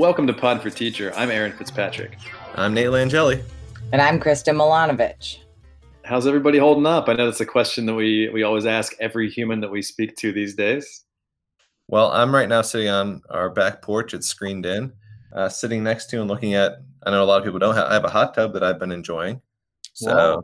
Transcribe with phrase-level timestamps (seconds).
[0.00, 1.12] Welcome to Pod for Teacher.
[1.14, 2.16] I'm Aaron Fitzpatrick.
[2.54, 3.44] I'm Nate Langeli.
[3.92, 5.40] And I'm Kristen Milanovic.
[6.06, 7.10] How's everybody holding up?
[7.10, 10.16] I know that's a question that we, we always ask every human that we speak
[10.16, 11.04] to these days.
[11.88, 14.14] Well, I'm right now sitting on our back porch.
[14.14, 14.90] It's screened in,
[15.34, 16.78] uh, sitting next to and looking at.
[17.04, 17.88] I know a lot of people don't have.
[17.88, 19.42] I have a hot tub that I've been enjoying.
[19.92, 20.42] So,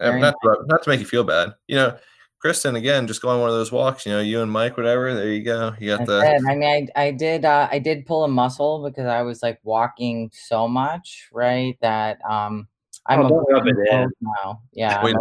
[0.00, 1.98] not, to, not to make you feel bad, you know,
[2.46, 4.06] Kristen, again, just go on one of those walks.
[4.06, 5.12] You know, you and Mike, whatever.
[5.12, 5.74] There you go.
[5.80, 6.38] You got the.
[6.48, 9.58] I mean, I I did uh, I did pull a muscle because I was like
[9.64, 11.76] walking so much, right?
[11.80, 12.68] That um,
[13.06, 14.60] I'm oh, avoiding hills now.
[14.72, 15.02] Yeah.
[15.02, 15.16] Wait,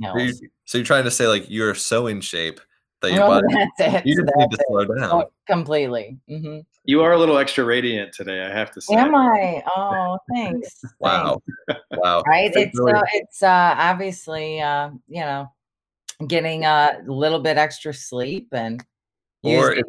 [0.00, 0.40] hills.
[0.64, 2.62] So you're trying to say like you're so in shape
[3.02, 3.46] that your body
[3.78, 4.06] that's it.
[4.06, 6.16] you just that's need to slow down oh, completely.
[6.30, 6.60] Mm-hmm.
[6.86, 8.94] You are a little extra radiant today, I have to say.
[8.94, 9.62] Am I?
[9.76, 10.80] Oh, thanks.
[10.98, 11.42] wow,
[11.90, 12.22] wow.
[12.26, 12.50] Right?
[12.54, 15.52] It's really- uh, it's uh, obviously uh, you know
[16.26, 18.84] getting a little bit extra sleep and
[19.42, 19.86] or it,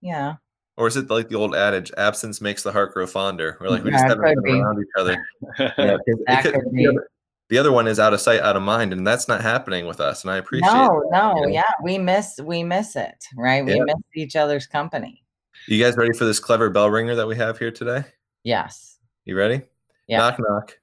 [0.00, 0.34] yeah.
[0.76, 3.56] Or is it like the old adage, absence makes the heart grow fonder?
[3.60, 5.26] We're like, we just haven't been around each other.
[5.58, 5.96] yeah,
[6.42, 7.08] could, could the, other,
[7.48, 10.00] the other one is out of sight, out of mind, and that's not happening with
[10.00, 10.22] us.
[10.22, 11.48] And I appreciate No, that, no, you know?
[11.48, 11.62] yeah.
[11.82, 13.64] We miss we miss it, right?
[13.64, 15.24] We miss each other's company.
[15.66, 18.04] You guys ready for this clever bell ringer that we have here today?
[18.44, 18.98] Yes.
[19.24, 19.62] You ready?
[20.06, 20.18] Yeah.
[20.18, 20.78] Knock knock.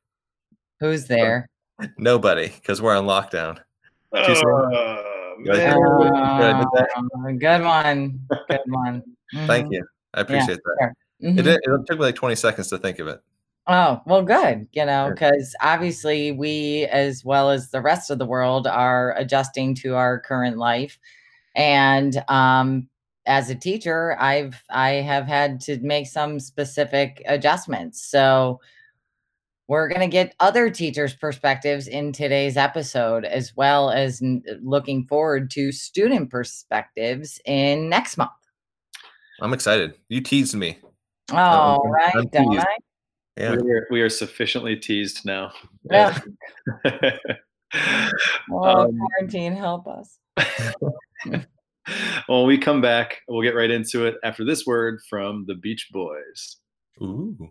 [0.80, 1.48] Who's there?
[1.98, 3.60] Nobody, because we're on lockdown.
[4.14, 5.36] Oh,
[7.40, 8.20] good one.
[8.50, 9.04] Good one.
[9.34, 9.48] Mm-hmm.
[9.48, 9.86] Thank you.
[10.14, 10.94] I appreciate yeah, that.
[11.22, 11.32] Sure.
[11.32, 11.40] Mm-hmm.
[11.40, 13.22] It, it, took me like 20 seconds to think of it.
[13.66, 14.68] Oh, well, good.
[14.74, 19.74] You know, because obviously we, as well as the rest of the world, are adjusting
[19.76, 21.00] to our current life.
[21.56, 22.90] And um,
[23.26, 28.04] as a teacher, I've I have had to make some specific adjustments.
[28.04, 28.60] So
[29.74, 35.04] we're going to get other teachers' perspectives in today's episode, as well as n- looking
[35.08, 38.30] forward to student perspectives in next month.
[39.42, 39.96] I'm excited.
[40.10, 40.78] You teased me.
[41.32, 42.78] Oh, I'm, right, I'm don't I?
[43.36, 45.52] Yeah, we are, we are, sufficiently teased now.
[45.90, 46.20] Yeah.
[46.86, 48.12] oh,
[48.54, 50.20] um, quarantine, help us.
[52.30, 55.88] well, we come back, we'll get right into it after this word from the Beach
[55.92, 56.58] Boys.
[57.02, 57.50] Ooh.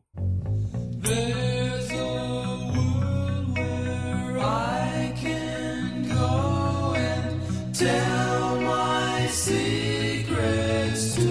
[7.83, 11.23] Tell my secrets to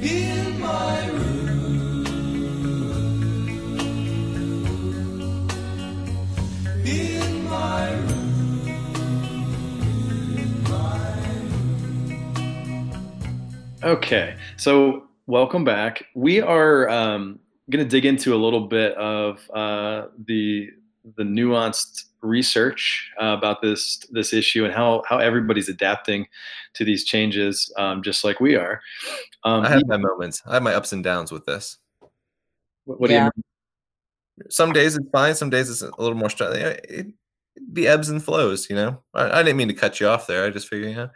[0.00, 2.06] in my room.
[6.84, 8.68] In my room.
[10.36, 11.10] In my
[11.88, 12.90] room.
[13.82, 16.04] Okay, so welcome back.
[16.14, 20.70] We are um, going to dig into a little bit of uh, the
[21.16, 26.26] the nuanced research uh, about this this issue and how how everybody's adapting
[26.74, 28.80] to these changes, um, just like we are.
[29.44, 30.42] Um, I have my moments.
[30.46, 31.78] I have my ups and downs with this.
[32.84, 33.24] What, what yeah.
[33.24, 33.42] do you?
[34.38, 34.50] Mean?
[34.50, 35.34] Some days it's fine.
[35.34, 36.60] Some days it's a little more stressful.
[36.60, 37.06] It,
[37.72, 38.68] the ebbs and flows.
[38.68, 40.44] You know, I, I, didn't mean to cut you off there.
[40.44, 41.10] I just figured, you know, I'm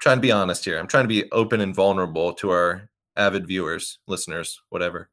[0.00, 0.78] trying to be honest here.
[0.78, 5.08] I'm trying to be open and vulnerable to our avid viewers, listeners, whatever.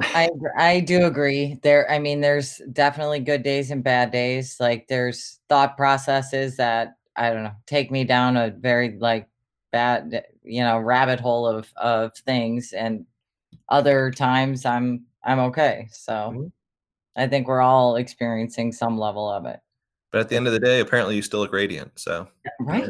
[0.00, 1.58] I I do agree.
[1.62, 4.56] There, I mean, there's definitely good days and bad days.
[4.60, 9.28] Like there's thought processes that I don't know take me down a very like
[9.72, 13.06] bad, you know, rabbit hole of of things, and
[13.68, 15.88] other times I'm I'm okay.
[15.90, 16.46] So mm-hmm.
[17.16, 19.60] I think we're all experiencing some level of it.
[20.12, 21.98] But at the end of the day, apparently you still look radiant.
[21.98, 22.28] So
[22.60, 22.88] right,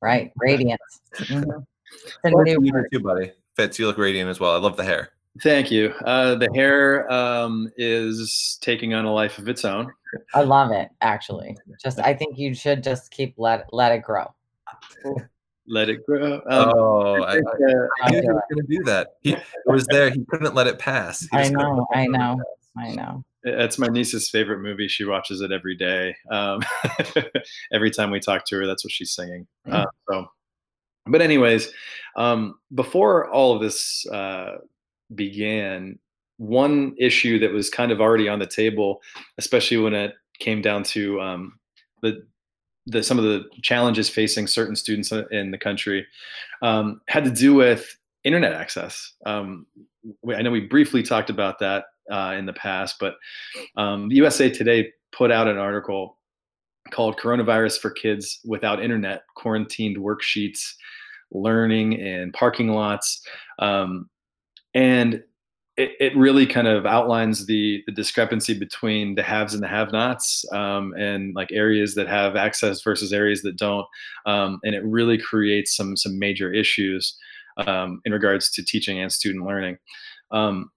[0.00, 1.00] right, radiance.
[1.14, 1.50] mm-hmm.
[2.24, 3.32] You too, buddy.
[3.56, 4.52] Fitz, you look radiant as well.
[4.52, 5.10] I love the hair.
[5.42, 5.94] Thank you.
[6.04, 9.92] Uh, the hair um, is taking on a life of its own.
[10.34, 10.88] I love it.
[11.00, 14.26] Actually, just I think you should just keep let let it grow.
[15.68, 16.34] Let it grow.
[16.34, 17.40] Um, oh, I, I,
[18.02, 19.08] I, knew he was going to do that.
[19.20, 19.36] He
[19.66, 20.10] was there.
[20.10, 21.28] He couldn't let it pass.
[21.32, 21.86] I know.
[21.94, 22.40] I know.
[22.76, 23.24] I know.
[23.44, 24.88] It's my niece's favorite movie.
[24.88, 26.16] She watches it every day.
[26.30, 26.60] Um,
[27.72, 29.46] every time we talk to her, that's what she's singing.
[29.66, 29.74] Mm.
[29.74, 30.26] Uh, so,
[31.06, 31.72] but anyways,
[32.16, 34.56] um, before all of this uh,
[35.14, 35.98] began,
[36.38, 39.00] one issue that was kind of already on the table,
[39.38, 41.58] especially when it came down to um,
[42.02, 42.26] the,
[42.86, 46.06] the some of the challenges facing certain students in the country,
[46.62, 49.12] um, had to do with internet access.
[49.26, 49.66] Um,
[50.34, 53.16] I know we briefly talked about that uh, in the past, but
[53.76, 56.16] um, the USA Today put out an article
[56.90, 60.74] called "Coronavirus for Kids Without Internet: Quarantined Worksheets."
[61.32, 63.24] learning in parking lots
[63.60, 64.08] um,
[64.74, 65.22] and
[65.76, 70.44] it, it really kind of outlines the the discrepancy between the haves and the have-nots,
[70.52, 73.86] um, and like areas that have access versus areas that don't,
[74.26, 77.16] um, and it really creates some some major issues.
[77.66, 79.78] um, in regards to teaching and student learning.
[80.30, 80.70] Um,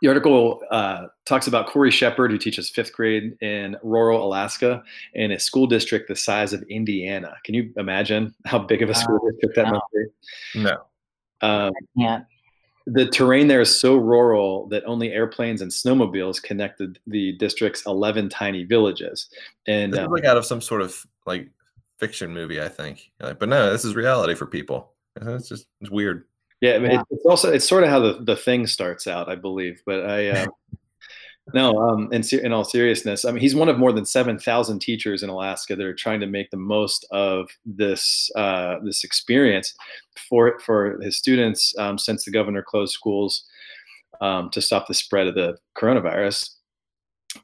[0.00, 4.82] the article uh, talks about Corey Shepard, who teaches fifth grade in rural Alaska
[5.14, 7.36] in a school district the size of Indiana.
[7.44, 9.72] Can you imagine how big of a school district that no.
[9.72, 10.60] must be?
[10.62, 10.76] No.
[11.40, 12.20] Um, yeah.
[12.86, 18.28] The terrain there is so rural that only airplanes and snowmobiles connected the district's 11
[18.28, 19.28] tiny villages.
[19.66, 21.48] And um, like out of some sort of like
[21.98, 23.10] fiction movie, I think.
[23.20, 24.92] Like, but no, this is reality for people.
[25.20, 26.24] It's just it's weird.
[26.60, 27.02] Yeah, yeah.
[27.10, 29.82] it's also it's sort of how the, the thing starts out, I believe.
[29.84, 30.46] But I uh,
[31.52, 34.78] no, um, in in all seriousness, I mean, he's one of more than seven thousand
[34.78, 39.74] teachers in Alaska that are trying to make the most of this uh, this experience
[40.28, 43.44] for for his students um, since the governor closed schools
[44.20, 46.50] um, to stop the spread of the coronavirus.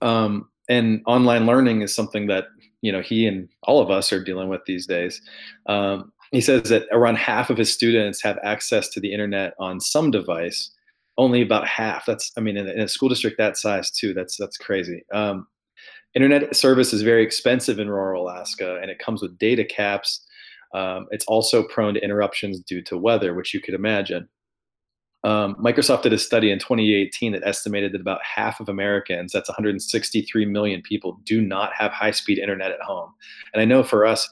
[0.01, 2.47] Um, and online learning is something that
[2.83, 5.21] you know he and all of us are dealing with these days.
[5.67, 9.81] Um, he says that around half of his students have access to the internet on
[9.81, 10.71] some device
[11.19, 12.07] only about half.
[12.07, 15.05] That's i mean in, in a school district that size too that's that's crazy.
[15.13, 15.47] Um,
[16.15, 20.25] internet service is very expensive in rural alaska and it comes with data caps.
[20.75, 24.29] Um, it's also prone to interruptions due to weather which you could imagine.
[25.25, 29.49] Um, microsoft did a study in 2018 that estimated that about half of americans that's
[29.49, 33.13] 163 million people do not have high-speed internet at home.
[33.53, 34.31] And i know for us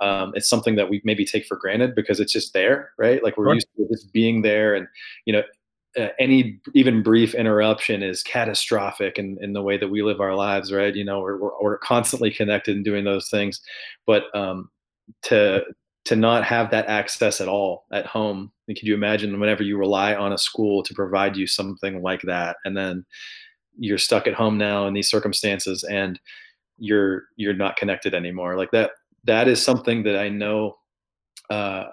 [0.00, 3.22] um, it's something that we maybe take for granted because it's just there, right?
[3.22, 3.54] Like we're sure.
[3.54, 4.86] used to just being there, and
[5.24, 5.42] you know,
[5.96, 10.34] uh, any even brief interruption is catastrophic in, in the way that we live our
[10.34, 10.94] lives, right?
[10.94, 13.60] You know, we're, we're, we're constantly connected and doing those things,
[14.06, 14.70] but um,
[15.22, 15.62] to
[16.04, 19.76] to not have that access at all at home, and can you imagine whenever you
[19.76, 23.04] rely on a school to provide you something like that, and then
[23.78, 26.20] you're stuck at home now in these circumstances, and
[26.78, 28.90] you're you're not connected anymore, like that
[29.24, 30.76] that is something that I know.
[31.50, 31.84] Uh,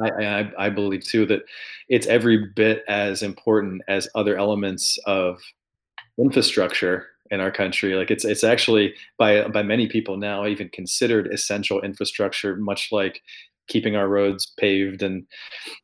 [0.00, 1.42] I, I, I, believe too that
[1.88, 5.40] it's every bit as important as other elements of
[6.18, 7.94] infrastructure in our country.
[7.94, 13.22] Like it's it's actually by by many people now even considered essential infrastructure, much like
[13.68, 15.26] keeping our roads paved and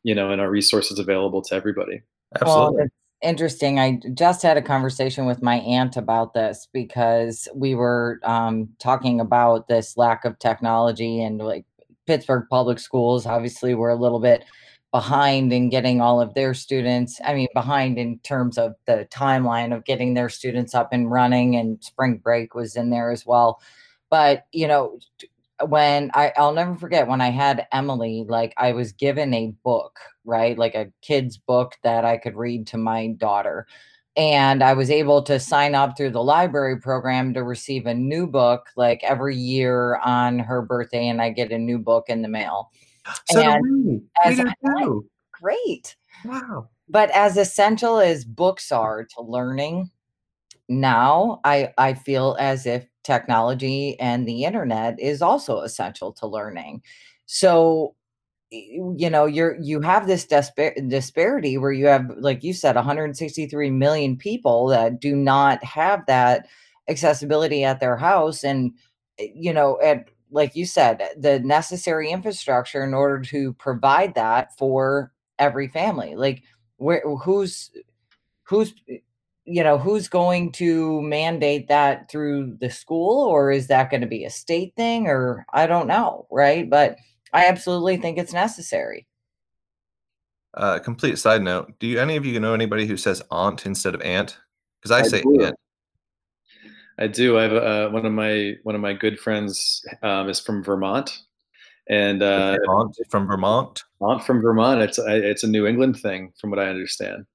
[0.03, 2.01] you know and our resources available to everybody.
[2.35, 2.77] Absolutely.
[2.77, 2.87] Well,
[3.21, 3.79] interesting.
[3.79, 9.19] I just had a conversation with my aunt about this because we were um, talking
[9.19, 11.65] about this lack of technology and like
[12.05, 13.25] Pittsburgh public schools.
[13.25, 14.43] Obviously, we're a little bit
[14.91, 17.19] behind in getting all of their students.
[17.25, 21.55] I mean, behind in terms of the timeline of getting their students up and running,
[21.55, 23.61] and spring break was in there as well.
[24.09, 24.99] But you know,
[25.67, 29.99] when I, I'll never forget when I had Emily, like I was given a book,
[30.25, 30.57] right?
[30.57, 33.67] Like a kid's book that I could read to my daughter.
[34.17, 38.27] And I was able to sign up through the library program to receive a new
[38.27, 42.29] book like every year on her birthday, and I get a new book in the
[42.29, 42.71] mail.
[43.29, 44.01] So and we.
[44.27, 45.95] We do great.
[46.23, 46.69] Wow.
[46.89, 49.91] But as essential as books are to learning,
[50.69, 56.81] now I I feel as if technology and the internet is also essential to learning.
[57.27, 57.94] So
[58.97, 63.71] you know you're you have this dispar- disparity where you have like you said 163
[63.71, 66.47] million people that do not have that
[66.89, 68.43] accessibility at their house.
[68.43, 68.73] And
[69.19, 74.55] eh, you know at like you said the necessary infrastructure in order to provide that
[74.57, 76.15] for every family.
[76.15, 76.43] Like
[76.77, 77.71] where who's
[78.43, 78.73] who's
[79.45, 83.23] you know, who's going to mandate that through the school?
[83.25, 85.07] Or is that going to be a state thing?
[85.07, 86.67] Or I don't know, right?
[86.69, 86.97] But
[87.35, 89.05] I absolutely think it's necessary.
[90.53, 93.93] Uh, complete side note: Do you any of you know anybody who says aunt instead
[93.93, 94.37] of aunt?
[94.81, 95.43] Because I, I, say do.
[95.43, 95.55] aunt.
[96.97, 97.37] I do.
[97.37, 101.11] I have uh, one of my one of my good friends um, is from Vermont,
[101.89, 103.83] and uh, aunt from Vermont.
[103.99, 104.81] Aunt from Vermont.
[104.81, 107.25] It's it's a New England thing, from what I understand.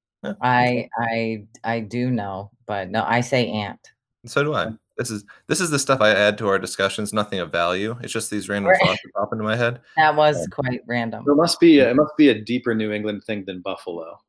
[0.41, 3.81] I I I do know, but no, I say aunt.
[4.25, 4.73] So do I.
[5.01, 7.15] This is this is the stuff I add to our discussions.
[7.15, 7.97] Nothing of value.
[8.03, 9.81] It's just these random thoughts that pop into my head.
[9.97, 11.25] That was quite random.
[11.25, 14.21] There must be a, it must be a deeper New England thing than Buffalo.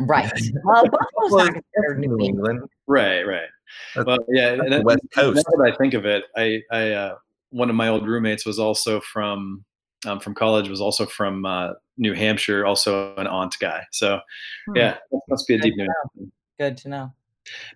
[0.00, 0.32] Right.
[0.64, 2.62] Well, Buffalo's not New England.
[2.86, 3.22] Right.
[3.22, 3.48] Right.
[3.94, 4.56] That's, well, yeah.
[4.56, 5.44] the West Coast.
[5.46, 7.16] Now that I think of it, I I uh,
[7.50, 9.62] one of my old roommates was also from
[10.06, 13.84] um, from college was also from uh, New Hampshire, also an aunt guy.
[13.92, 14.20] So,
[14.68, 14.76] hmm.
[14.76, 14.96] yeah,
[15.28, 15.86] must be a Good deep New.
[16.16, 16.32] Thing.
[16.58, 17.12] Good to know.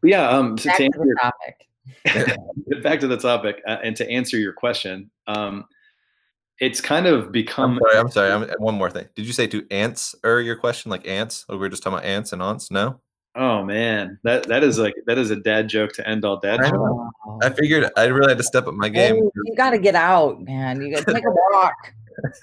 [0.01, 1.68] But yeah, um, so to, to the topic.
[2.83, 5.65] back to the topic, uh, and to answer your question, um,
[6.61, 7.73] it's kind of become.
[7.73, 7.99] I'm sorry.
[7.99, 8.33] I'm sorry.
[8.33, 9.07] I'm, one more thing.
[9.15, 11.45] Did you say to answer your question like ants?
[11.49, 12.71] Like we were just talking about ants and aunts?
[12.71, 13.01] No.
[13.35, 16.61] Oh man, that that is like that is a dad joke to end all dad.
[16.61, 16.73] I,
[17.47, 19.17] I figured I really had to step up my game.
[19.17, 20.83] you got to get out, man.
[20.83, 21.75] You got to take a walk.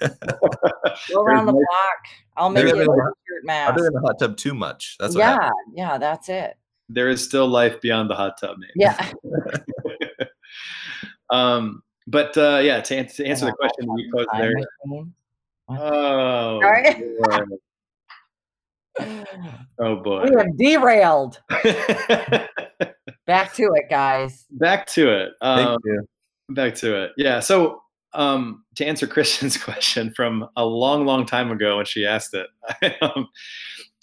[1.12, 1.98] Go around the block.
[2.36, 3.72] I'll make you a shirt mask.
[3.72, 4.96] Other than the hot tub too much.
[4.98, 5.52] That's yeah, happens.
[5.74, 6.56] yeah, that's it.
[6.88, 8.70] There is still life beyond the hot tub, man.
[8.76, 9.12] Yeah.
[11.30, 14.54] um, but uh, yeah, to, to answer the question you posed there.
[15.68, 16.60] Oh,
[19.78, 20.24] oh boy.
[20.24, 21.40] We have derailed.
[23.26, 24.46] Back to it, guys.
[24.50, 25.32] Back to it.
[25.40, 26.08] Um, Thank you.
[26.50, 27.12] Back to it.
[27.16, 27.40] Yeah.
[27.40, 27.82] So
[28.14, 32.46] um, to answer Kristen's question from a long, long time ago when she asked it,
[33.02, 33.28] um,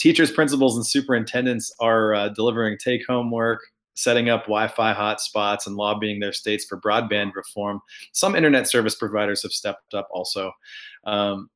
[0.04, 3.62] teachers, principals, and superintendents are uh, delivering take-home work,
[3.96, 7.80] setting up Wi-Fi hotspots, and lobbying their states for broadband reform.
[8.12, 10.52] Some internet service providers have stepped up also.
[11.06, 11.50] Um,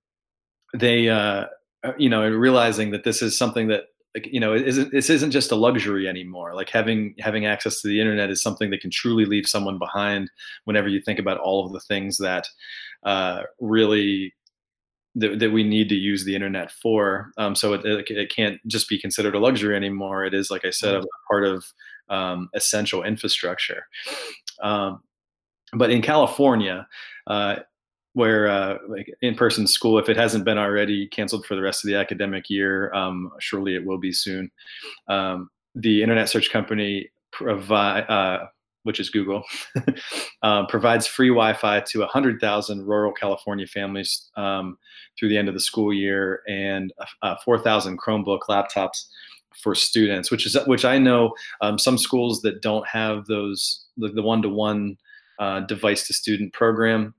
[0.74, 1.48] they, uh,
[1.84, 3.84] uh you know, realizing that this is something that
[4.16, 7.82] like you know it isn't this isn't just a luxury anymore like having having access
[7.82, 10.32] to the internet is something that can truly leave someone behind
[10.64, 12.48] whenever you think about all of the things that
[13.04, 14.34] uh, really
[15.18, 17.32] that, that we need to use the internet for.
[17.38, 20.24] Um, so it, it, it, can't just be considered a luxury anymore.
[20.26, 21.66] It is like i said a part of
[22.10, 23.88] um, essential infrastructure.
[24.62, 25.02] Um,
[25.74, 26.88] but in california
[27.28, 27.58] uh,
[28.14, 31.88] where uh, like in-person school, if it hasn't been already canceled for the rest of
[31.88, 34.50] the academic year, um, surely it will be soon.
[35.08, 38.48] Um, the internet search company provide, uh,
[38.88, 39.44] which is Google,
[40.44, 44.78] uh, provides free Wi-Fi to 100,000 rural California families um,
[45.20, 49.04] through the end of the school year, and uh, 4,000 Chromebook laptops
[49.62, 54.08] for students, which is which I know um, some schools that don't have those the,
[54.08, 54.98] the one-to-one
[55.38, 57.14] uh, device to student program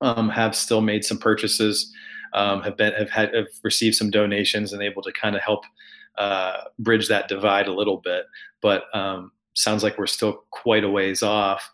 [0.00, 1.92] um, have still made some purchases,
[2.32, 5.64] um, have been have had have received some donations and able to kind of help
[6.16, 8.24] uh, bridge that divide a little bit.
[8.62, 11.70] But um, sounds like we're still quite a ways off.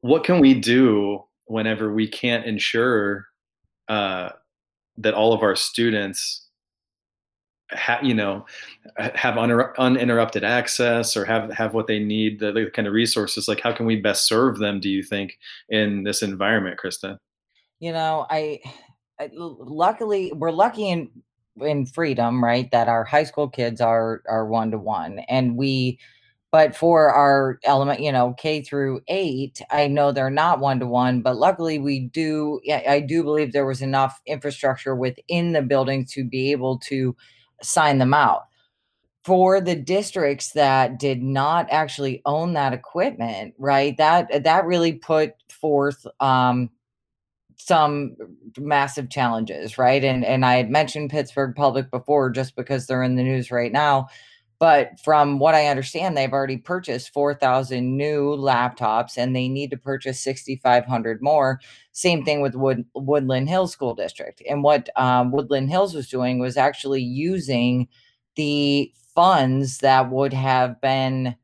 [0.00, 3.26] What can we do whenever we can't ensure
[3.88, 4.30] uh,
[4.98, 6.48] that all of our students
[7.70, 8.46] ha- you know
[8.96, 13.48] have un- uninterrupted access or have have what they need the, the, kind of resources
[13.48, 15.38] like how can we best serve them do you think
[15.70, 17.18] in this environment krista
[17.84, 18.60] you know, I,
[19.20, 21.10] I luckily we're lucky in
[21.60, 22.70] in freedom, right?
[22.70, 25.98] That our high school kids are are one to one, and we.
[26.54, 30.86] But for our element, you know, K through eight, I know they're not one to
[30.86, 31.20] one.
[31.20, 32.60] But luckily, we do.
[32.72, 37.16] I do believe there was enough infrastructure within the building to be able to
[37.60, 38.42] sign them out
[39.24, 45.32] for the districts that did not actually own that equipment right that that really put
[45.50, 46.70] forth um,
[47.56, 48.14] some
[48.58, 50.04] massive challenges, right?
[50.04, 53.72] And and I had mentioned Pittsburgh Public before just because they're in the news right
[53.72, 54.06] now.
[54.58, 59.76] But from what I understand, they've already purchased 4,000 new laptops and they need to
[59.76, 61.60] purchase 6,500 more.
[61.92, 64.42] Same thing with Wood, Woodland Hills School District.
[64.48, 67.88] And what um, Woodland Hills was doing was actually using
[68.36, 71.36] the funds that would have been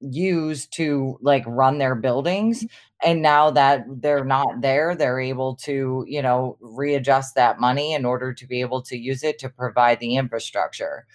[0.00, 2.66] used to like run their buildings
[3.02, 8.04] and now that they're not there they're able to you know readjust that money in
[8.04, 11.06] order to be able to use it to provide the infrastructure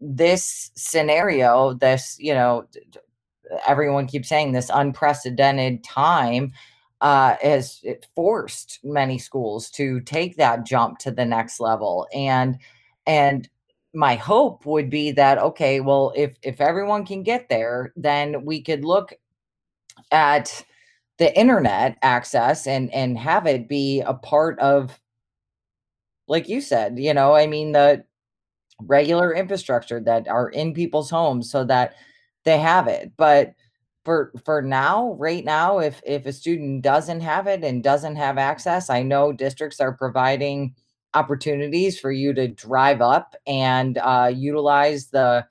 [0.00, 2.66] this scenario this you know
[3.66, 6.52] everyone keeps saying this unprecedented time
[7.00, 7.84] uh, has
[8.14, 12.08] forced many schools to take that jump to the next level.
[12.14, 12.58] And
[13.06, 13.48] and
[13.92, 18.60] my hope would be that okay well if if everyone can get there then we
[18.60, 19.12] could look
[20.10, 20.64] at
[21.18, 24.98] the internet access and and have it be a part of
[26.26, 28.04] like you said you know i mean the
[28.82, 31.94] regular infrastructure that are in people's homes so that
[32.44, 33.54] they have it but
[34.04, 38.36] for for now right now if if a student doesn't have it and doesn't have
[38.36, 40.74] access i know districts are providing
[41.14, 45.46] opportunities for you to drive up and uh, utilize the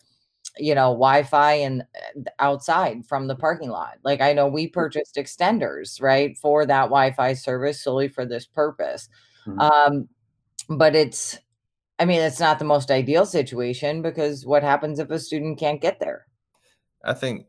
[0.57, 4.73] you know wi-fi and uh, outside from the parking lot like i know we mm.
[4.73, 9.09] purchased extenders right for that wi-fi service solely for this purpose
[9.47, 9.59] mm-hmm.
[9.59, 10.07] um
[10.69, 11.39] but it's
[12.03, 15.81] i mean it's not the most ideal situation because what happens if a student can't
[15.81, 16.25] get there
[17.03, 17.45] i think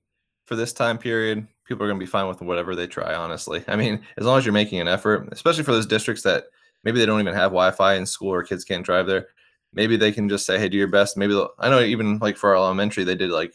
[0.46, 3.62] for this time period people are going to be fine with whatever they try honestly
[3.68, 6.44] i mean as long as you're making an effort especially for those districts that
[6.84, 9.28] maybe they don't even have wi-fi in school or kids can't drive there
[9.74, 12.50] maybe they can just say, "Hey, do your best." Maybe I know even like for
[12.50, 13.54] our elementary, they did like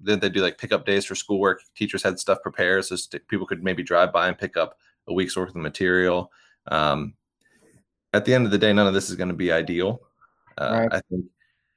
[0.00, 1.62] then they do like pickup days for schoolwork.
[1.74, 2.96] Teachers had stuff prepared so
[3.28, 4.76] people could maybe drive by and pick up
[5.06, 6.30] a week's worth of material.
[6.66, 7.14] Um,
[8.12, 10.00] at the end of the day, none of this is going to be ideal.
[10.58, 10.92] Uh, right.
[10.92, 11.26] I think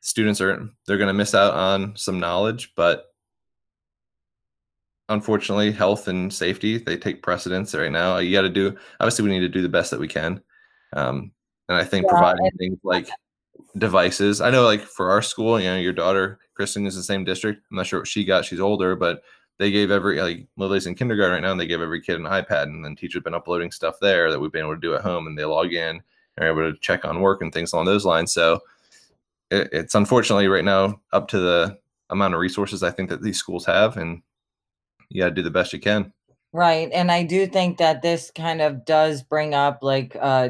[0.01, 3.13] students are they're going to miss out on some knowledge, but
[5.09, 8.17] unfortunately, health and safety they take precedence right now.
[8.17, 10.41] You got to do obviously we need to do the best that we can,
[10.93, 11.31] Um,
[11.69, 13.09] and I think yeah, providing things like
[13.77, 14.41] devices.
[14.41, 17.63] I know, like for our school, you know, your daughter Kristen is the same district.
[17.69, 19.21] I'm not sure what she got; she's older, but
[19.59, 22.25] they gave every like Lily's in kindergarten right now, and they give every kid an
[22.25, 25.01] iPad, and then teachers been uploading stuff there that we've been able to do at
[25.01, 26.01] home, and they log in
[26.37, 28.33] are able to check on work and things along those lines.
[28.33, 28.59] So
[29.49, 31.77] it, it's unfortunately right now up to the
[32.09, 34.21] amount of resources I think that these schools have, and
[35.09, 36.13] you got to do the best you can.
[36.53, 40.49] Right, and I do think that this kind of does bring up like uh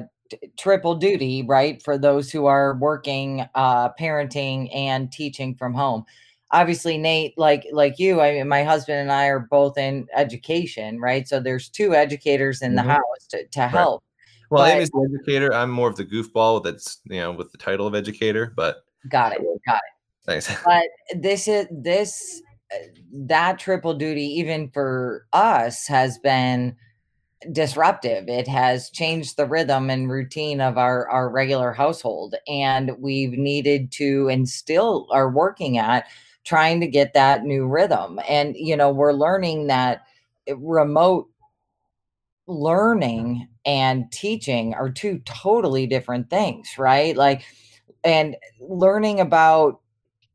[0.58, 1.82] triple duty, right?
[1.82, 6.06] For those who are working, uh, parenting and teaching from home.
[6.52, 11.00] Obviously, Nate, like like you, I mean, my husband and I are both in education,
[11.00, 11.28] right?
[11.28, 12.88] So there's two educators in mm-hmm.
[12.88, 14.02] the house to, to help.
[14.02, 14.07] Right.
[14.50, 15.54] Well, but, Amy's the educator.
[15.54, 19.34] I'm more of the goofball that's you know with the title of educator, but got
[19.34, 19.82] it, got it.
[20.26, 20.54] Thanks.
[20.66, 20.86] But
[21.16, 22.42] this is this
[22.74, 26.76] uh, that triple duty, even for us, has been
[27.52, 28.28] disruptive.
[28.28, 32.36] It has changed the rhythm and routine of our, our regular household.
[32.48, 36.08] And we've needed to and still are working at
[36.44, 38.20] trying to get that new rhythm.
[38.28, 40.04] And, you know, we're learning that
[40.56, 41.30] remote
[42.48, 43.44] learning mm-hmm.
[43.66, 47.16] and teaching are two totally different things, right?
[47.16, 47.44] Like,
[48.04, 49.82] and learning about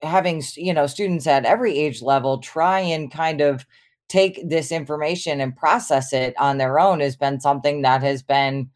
[0.02, 3.66] having, you know, students at every age level try and kind of
[4.08, 8.68] take this information and process it on their own has been something that has been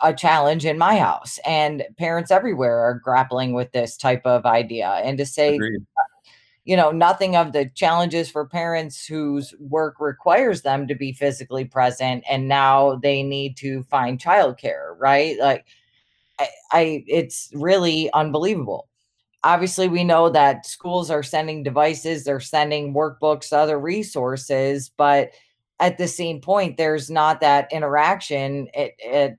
[0.00, 4.88] a challenge in my house and parents everywhere are grappling with this type of idea
[5.04, 5.86] and to say Agreed.
[6.64, 11.64] You know nothing of the challenges for parents whose work requires them to be physically
[11.64, 15.38] present and now they need to find childcare right?
[15.40, 15.66] Like
[16.38, 18.88] I, I it's really unbelievable.
[19.44, 25.30] Obviously we know that schools are sending devices they're sending workbooks other resources but
[25.80, 29.38] at the same point there's not that interaction it, it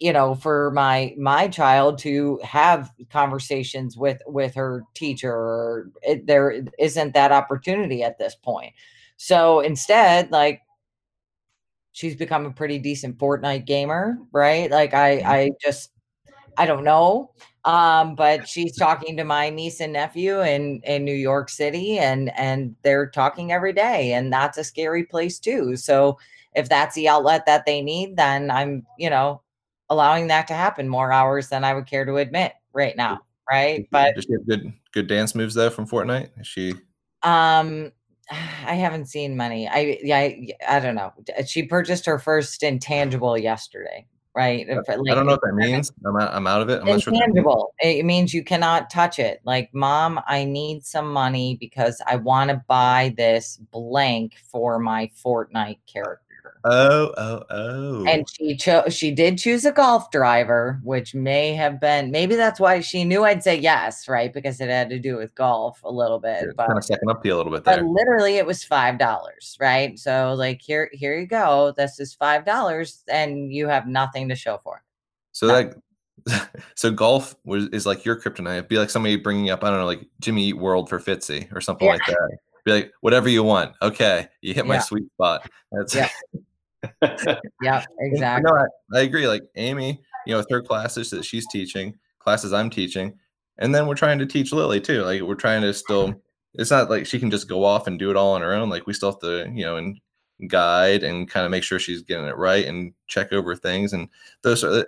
[0.00, 6.26] you know for my my child to have conversations with with her teacher or it,
[6.26, 8.72] there isn't that opportunity at this point.
[9.16, 10.62] So instead like
[11.92, 14.70] she's become a pretty decent fortnite gamer right?
[14.70, 15.90] Like i i just
[16.58, 17.30] i don't know
[17.64, 22.30] um, but she's talking to my niece and nephew in in New York City, and
[22.38, 25.76] and they're talking every day, and that's a scary place too.
[25.76, 26.18] So
[26.54, 29.42] if that's the outlet that they need, then I'm you know
[29.94, 33.88] allowing that to happen more hours than I would care to admit right now, right?
[33.90, 36.30] But does she have good good dance moves though from Fortnite?
[36.38, 36.74] Is she?
[37.22, 37.92] Um,
[38.30, 39.68] I haven't seen many.
[39.68, 41.12] I yeah, I, I don't know.
[41.46, 44.66] She purchased her first intangible yesterday, right?
[44.68, 45.92] Like, I don't know what that means.
[46.04, 46.80] I'm out, I'm out of it.
[46.82, 47.72] I'm intangible.
[47.80, 49.40] Sure it means you cannot touch it.
[49.44, 55.10] Like, mom, I need some money because I want to buy this blank for my
[55.24, 56.23] Fortnite character.
[56.66, 58.06] Oh, oh, oh.
[58.06, 62.58] And she chose she did choose a golf driver, which may have been maybe that's
[62.58, 64.32] why she knew I'd say yes, right?
[64.32, 66.42] Because it had to do with golf a little bit.
[66.42, 67.76] You're but kind of second up to you a little bit there.
[67.76, 69.98] But literally it was five dollars, right?
[69.98, 71.74] So like here, here you go.
[71.76, 74.82] This is five dollars, and you have nothing to show for it.
[75.32, 75.74] So that
[76.76, 78.58] so golf was is like your kryptonite.
[78.58, 81.54] It'd be like somebody bringing up, I don't know, like Jimmy Eat World for Fitzy
[81.54, 81.92] or something yeah.
[81.92, 82.38] like that.
[82.64, 83.74] Be like, whatever you want.
[83.82, 84.80] Okay, you hit my yeah.
[84.80, 85.50] sweet spot.
[85.70, 86.08] That's yeah.
[87.62, 88.50] yeah, exactly.
[88.50, 89.26] No, I, I, agree.
[89.26, 93.18] Like Amy, you know, with her classes that she's teaching, classes I'm teaching,
[93.58, 95.02] and then we're trying to teach Lily too.
[95.02, 96.20] Like we're trying to still.
[96.56, 98.70] It's not like she can just go off and do it all on her own.
[98.70, 99.98] Like we still have to, you know, and
[100.46, 103.92] guide and kind of make sure she's getting it right and check over things.
[103.92, 104.08] And
[104.42, 104.86] those are.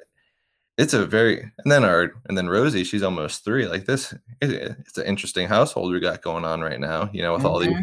[0.79, 3.67] It's a very and then our and then Rosie, she's almost three.
[3.67, 7.09] Like this, it, it's an interesting household we got going on right now.
[7.13, 7.49] You know, with mm-hmm.
[7.49, 7.75] all these.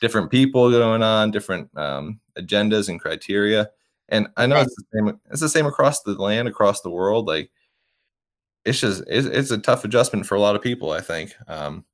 [0.00, 3.70] Different people going on, different um, agendas and criteria.
[4.08, 5.20] And I know it's the same.
[5.30, 7.26] It's the same across the land, across the world.
[7.26, 7.50] Like
[8.64, 10.90] it's just it's, it's a tough adjustment for a lot of people.
[10.90, 11.84] I think um,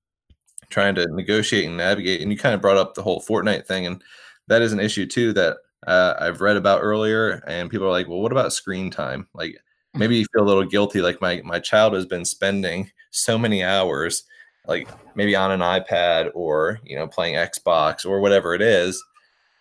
[0.70, 2.20] trying to negotiate and navigate.
[2.20, 4.02] And you kind of brought up the whole Fortnite thing, and
[4.48, 7.42] that is an issue too that uh, I've read about earlier.
[7.46, 9.28] And people are like, "Well, what about screen time?
[9.34, 9.56] Like
[9.94, 11.00] maybe you feel a little guilty.
[11.00, 14.24] Like my my child has been spending so many hours."
[14.66, 19.02] Like maybe on an iPad or you know playing Xbox or whatever it is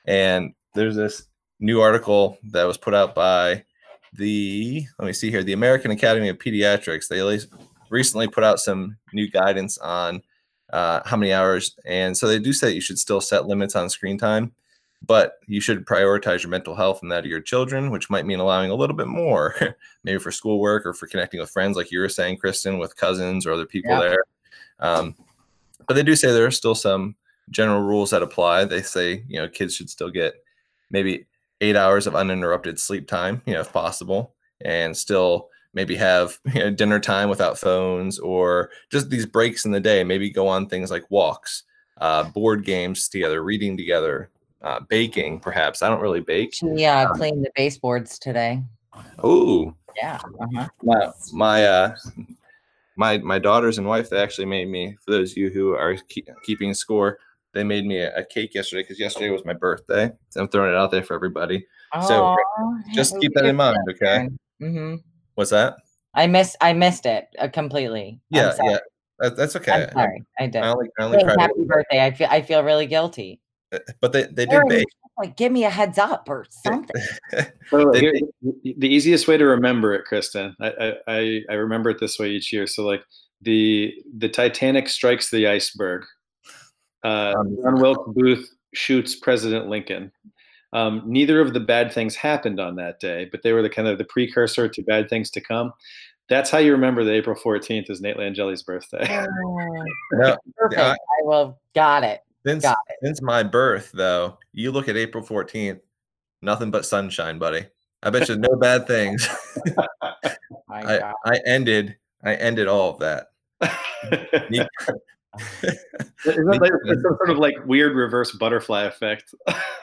[0.06, 1.24] and there's this
[1.60, 3.64] new article that was put out by
[4.14, 7.08] the let me see here the American Academy of Pediatrics.
[7.08, 7.40] They
[7.90, 10.22] recently put out some new guidance on
[10.72, 13.90] uh, how many hours, and so they do say you should still set limits on
[13.90, 14.52] screen time,
[15.06, 18.40] but you should prioritize your mental health and that of your children, which might mean
[18.40, 19.56] allowing a little bit more,
[20.04, 23.46] maybe for schoolwork or for connecting with friends, like you were saying, Kristen, with cousins
[23.46, 24.00] or other people yeah.
[24.00, 24.24] there.
[24.80, 25.16] Um,
[25.88, 27.16] but they do say there are still some
[27.50, 28.66] general rules that apply.
[28.66, 30.36] They say, you know, kids should still get
[30.92, 31.26] maybe
[31.62, 34.36] eight hours of uninterrupted sleep time, you know, if possible.
[34.62, 39.72] and still maybe have you know, dinner time without phones or just these breaks in
[39.72, 40.04] the day.
[40.04, 41.64] Maybe go on things like walks,
[41.98, 44.30] uh, board games together, reading together,
[44.62, 45.82] uh, baking, perhaps.
[45.82, 46.56] I don't really bake.
[46.62, 48.62] Yeah, um, cleaned the baseboards today.
[49.24, 50.20] Oh, yeah.
[50.40, 50.68] Uh-huh.
[50.84, 51.96] My my uh,
[53.00, 54.96] my my daughters and wife they actually made me.
[55.04, 57.18] For those of you who are keep, keeping score,
[57.54, 60.12] they made me a, a cake yesterday because yesterday was my birthday.
[60.28, 61.66] So I'm throwing it out there for everybody.
[61.96, 62.36] Aww, so
[62.94, 64.28] just keep that in mind, okay?
[64.62, 64.96] Mm-hmm.
[65.36, 65.78] What's that?
[66.14, 68.20] I missed I missed it uh, completely.
[68.30, 68.80] Yeah, yeah.
[69.20, 69.72] That, that's okay.
[69.72, 70.62] I'm sorry, I, I did.
[70.62, 72.06] I only, I only hey, happy birthday!
[72.06, 73.40] I feel I feel really guilty.
[74.02, 74.88] But they they did bake.
[75.18, 77.02] Like, give me a heads up or something.
[77.70, 78.14] so here,
[78.64, 82.54] the easiest way to remember it, Kristen, I, I I remember it this way each
[82.54, 82.66] year.
[82.68, 83.04] So like
[83.42, 86.06] the the Titanic strikes the iceberg.
[87.04, 90.12] Uh, um, John Wilkes Booth shoots President Lincoln.
[90.72, 93.88] Um, neither of the bad things happened on that day, but they were the kind
[93.88, 95.74] of the precursor to bad things to come.
[96.30, 99.26] That's how you remember the April 14th is Nate Langeli's birthday.
[100.14, 100.80] no, Perfect.
[100.80, 102.22] I, I will got it.
[102.46, 102.66] Since,
[103.04, 105.82] since my birth, though, you look at April 14th,
[106.42, 107.66] nothing but sunshine, buddy.
[108.02, 109.28] I bet you no bad things.
[110.70, 113.28] I, I ended I ended all of that.
[116.26, 116.72] Isn't that like,
[117.02, 119.34] some sort of like weird reverse butterfly effect?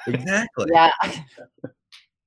[0.06, 0.66] exactly.
[0.72, 0.90] Yeah.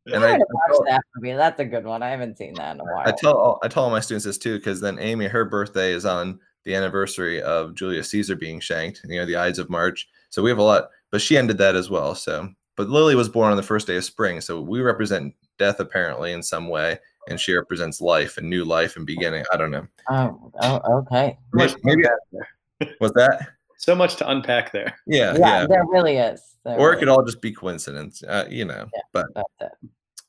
[0.05, 1.35] And I, I tell, that movie.
[1.35, 2.01] That's a good one.
[2.01, 3.03] I haven't seen that in a while.
[3.05, 5.91] I tell all, I tell all my students this too, because then Amy, her birthday
[5.91, 9.01] is on the anniversary of Julius Caesar being shanked.
[9.07, 10.07] You know, the Ides of March.
[10.29, 12.15] So we have a lot, but she ended that as well.
[12.15, 15.79] So, but Lily was born on the first day of spring, so we represent death
[15.79, 19.43] apparently in some way, and she represents life and new life and beginning.
[19.51, 19.87] I don't know.
[20.09, 21.37] Oh, oh okay.
[21.53, 22.03] Maybe, maybe
[22.99, 23.49] What's that?
[23.77, 24.97] So much to unpack there.
[25.07, 25.67] Yeah, yeah, yeah.
[25.67, 26.41] there really is.
[26.65, 28.89] There or really it could all just be coincidence, uh, you know.
[28.93, 29.25] Yeah, but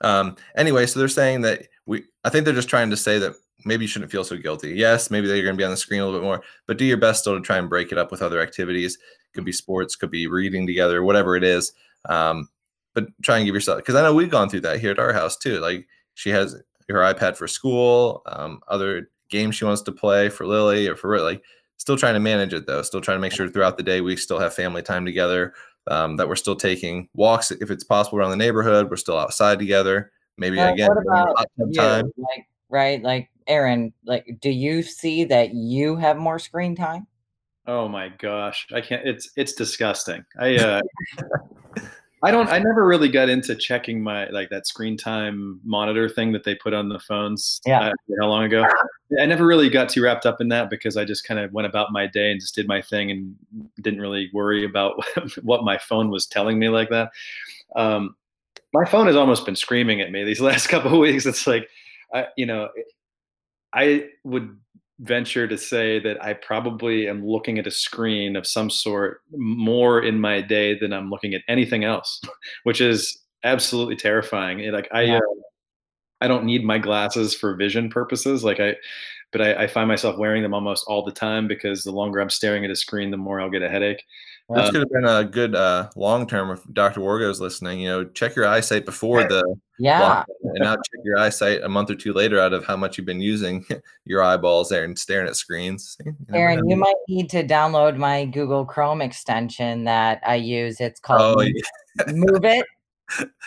[0.00, 2.04] um, anyway, so they're saying that we.
[2.24, 3.34] I think they're just trying to say that
[3.64, 4.74] maybe you shouldn't feel so guilty.
[4.74, 6.84] Yes, maybe they're going to be on the screen a little bit more, but do
[6.84, 8.98] your best still to try and break it up with other activities.
[9.34, 11.72] Could be sports, could be reading together, whatever it is.
[12.08, 12.48] Um,
[12.94, 15.12] but try and give yourself because I know we've gone through that here at our
[15.12, 15.60] house too.
[15.60, 20.46] Like she has her iPad for school, um, other games she wants to play for
[20.46, 21.42] Lily or for like
[21.76, 24.14] still trying to manage it though still trying to make sure throughout the day we
[24.16, 25.54] still have family time together
[25.88, 28.90] um, that we're still taking walks if it's possible around the neighborhood.
[28.90, 30.12] We're still outside together.
[30.36, 30.88] Maybe well, again
[31.74, 32.10] time.
[32.16, 37.06] like right like aaron like do you see that you have more screen time?
[37.66, 40.24] Oh my gosh i can't it's it's disgusting.
[40.38, 40.80] I uh
[42.22, 42.48] I don't.
[42.48, 46.54] I never really got into checking my like that screen time monitor thing that they
[46.54, 47.60] put on the phones.
[47.64, 47.80] Yeah.
[47.80, 48.66] Uh, how long ago?
[49.18, 51.66] I never really got too wrapped up in that because I just kind of went
[51.66, 53.34] about my day and just did my thing and
[53.80, 55.02] didn't really worry about
[55.42, 57.10] what my phone was telling me like that.
[57.74, 58.16] Um,
[58.72, 61.24] my phone has almost been screaming at me these last couple of weeks.
[61.24, 61.68] It's like,
[62.12, 62.68] I, you know,
[63.72, 64.56] I would
[65.00, 70.02] venture to say that I probably am looking at a screen of some sort more
[70.02, 72.20] in my day than I'm looking at anything else,
[72.64, 74.70] which is absolutely terrifying.
[74.72, 75.16] Like I, yeah.
[75.16, 75.20] uh,
[76.20, 78.44] I don't need my glasses for vision purposes.
[78.44, 78.76] Like I,
[79.32, 82.30] but I, I, find myself wearing them almost all the time because the longer I'm
[82.30, 84.02] staring at a screen, the more I'll get a headache.
[84.50, 87.00] Well, this could have been a good uh, long term if Dr.
[87.00, 87.78] Wargo listening.
[87.78, 89.44] You know, check your eyesight before the
[89.78, 92.98] yeah, and now check your eyesight a month or two later out of how much
[92.98, 93.64] you've been using
[94.04, 95.96] your eyeballs there and staring at screens.
[96.04, 100.80] You Aaron, you might need to download my Google Chrome extension that I use.
[100.80, 102.04] It's called oh, yeah.
[102.12, 102.66] Move It.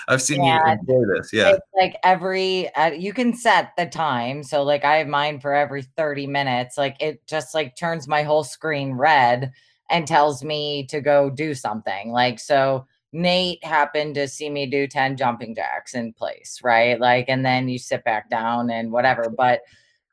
[0.07, 1.33] I've seen and you enjoy this.
[1.33, 1.57] Yeah.
[1.75, 4.43] like every, uh, you can set the time.
[4.43, 6.77] So, like, I have mine for every 30 minutes.
[6.77, 9.51] Like, it just like turns my whole screen red
[9.93, 12.11] and tells me to go do something.
[12.11, 16.99] Like, so Nate happened to see me do 10 jumping jacks in place, right?
[16.99, 19.29] Like, and then you sit back down and whatever.
[19.29, 19.61] But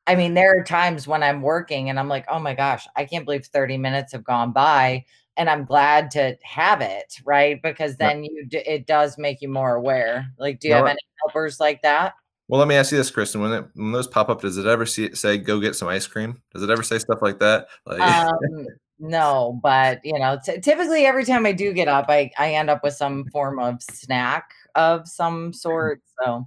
[0.07, 3.07] I mean, there are times when I'm working and I'm like, oh my gosh, I
[3.07, 5.07] can't believe 30 minutes have gone by.
[5.39, 7.61] And I'm glad to have it, right?
[7.63, 10.31] Because then you it does make you more aware.
[10.39, 12.13] Like, do you have any helpers like that?
[12.49, 13.41] Well, let me ask you this, Kristen.
[13.41, 16.07] When, it, when those pop up, does it ever see, say "Go get some ice
[16.07, 16.43] cream"?
[16.53, 17.69] Does it ever say stuff like that?
[17.87, 18.67] Like, um,
[19.01, 22.71] no, but you know, t- typically every time I do get up, I I end
[22.71, 26.03] up with some form of snack of some sort.
[26.23, 26.47] So,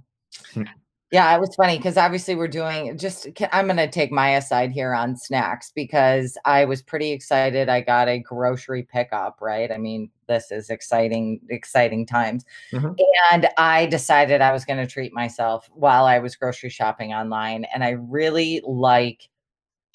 [1.10, 3.26] yeah, it was funny because obviously we're doing just.
[3.52, 7.68] I'm going to take my aside here on snacks because I was pretty excited.
[7.68, 9.38] I got a grocery pickup.
[9.40, 12.92] Right, I mean, this is exciting, exciting times, mm-hmm.
[13.32, 17.64] and I decided I was going to treat myself while I was grocery shopping online,
[17.74, 19.28] and I really like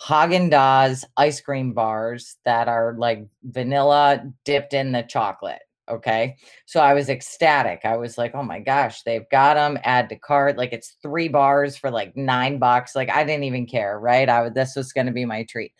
[0.02, 5.62] Haagen Dazs ice cream bars that are like vanilla dipped in the chocolate.
[5.90, 6.38] Okay.
[6.66, 7.82] So I was ecstatic.
[7.84, 9.80] I was like, oh my gosh, they've got them.
[9.84, 10.56] Add to cart.
[10.56, 12.96] Like it's three bars for like nine bucks.
[12.96, 14.00] Like I didn't even care.
[14.00, 14.30] Right.
[14.30, 15.74] I would, this was going to be my treat.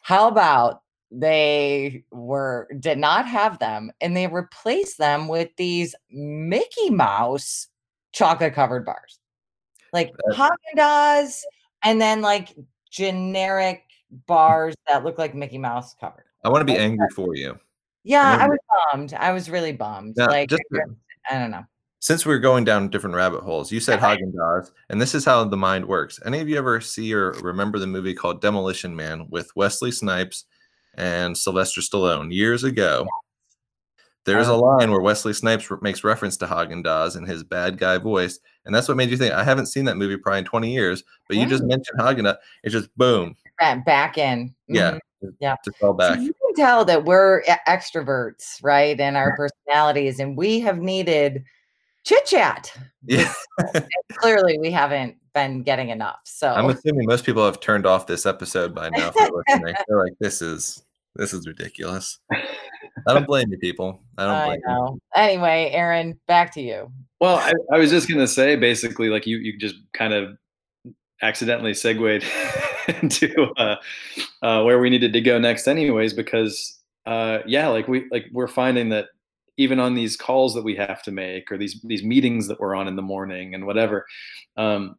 [0.00, 6.90] How about they were, did not have them and they replaced them with these Mickey
[6.90, 7.68] Mouse
[8.12, 9.18] chocolate covered bars,
[9.92, 11.42] like Haagen Dazs
[11.84, 12.54] and then like
[12.90, 13.84] generic
[14.26, 16.24] bars that look like Mickey Mouse covered.
[16.44, 17.58] I want to be angry for you.
[18.04, 18.58] Yeah, I, I was
[18.92, 19.14] bummed.
[19.14, 20.16] I was really bummed.
[20.16, 20.62] Now, like, just,
[21.30, 21.64] I don't know.
[22.00, 25.42] Since we're going down different rabbit holes, you said Haagen Dazs, and this is how
[25.44, 26.20] the mind works.
[26.24, 30.44] Any of you ever see or remember the movie called Demolition Man with Wesley Snipes
[30.94, 33.06] and Sylvester Stallone years ago?
[34.24, 34.76] There's a uh-huh.
[34.78, 38.38] line where Wesley Snipes makes reference to Haagen Dazs in his bad guy voice,
[38.68, 39.32] and that's what made you think.
[39.32, 42.36] I haven't seen that movie probably in 20 years, but you just mentioned Haagen Dazs.
[42.62, 44.54] It's just boom, back in.
[44.68, 44.90] Yeah,
[45.22, 45.28] mm-hmm.
[45.40, 46.16] yeah, To fell back.
[46.16, 51.44] So you can tell that we're extroverts, right, in our personalities, and we have needed
[52.04, 52.70] chit chat.
[53.06, 53.32] Yeah,
[54.12, 56.20] clearly we haven't been getting enough.
[56.24, 59.12] So I'm assuming most people have turned off this episode by now.
[59.48, 60.84] They're like, this is
[61.18, 62.18] this is ridiculous.
[62.32, 64.00] I don't blame you, people.
[64.16, 64.86] I don't blame I know.
[64.92, 65.22] You.
[65.22, 66.90] Anyway, Aaron, back to you.
[67.20, 70.36] Well, I, I was just gonna say, basically, like you, you just kind of
[71.20, 72.24] accidentally segued
[73.02, 73.76] into uh,
[74.42, 78.48] uh, where we needed to go next, anyways, because uh, yeah, like we like we're
[78.48, 79.06] finding that
[79.56, 82.74] even on these calls that we have to make or these these meetings that we're
[82.74, 84.06] on in the morning and whatever,
[84.56, 84.96] um,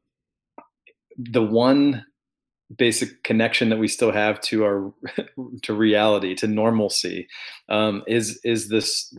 [1.18, 2.06] the one
[2.78, 4.94] basic connection that we still have to our
[5.64, 7.28] to reality to normalcy
[7.70, 9.14] um, is is this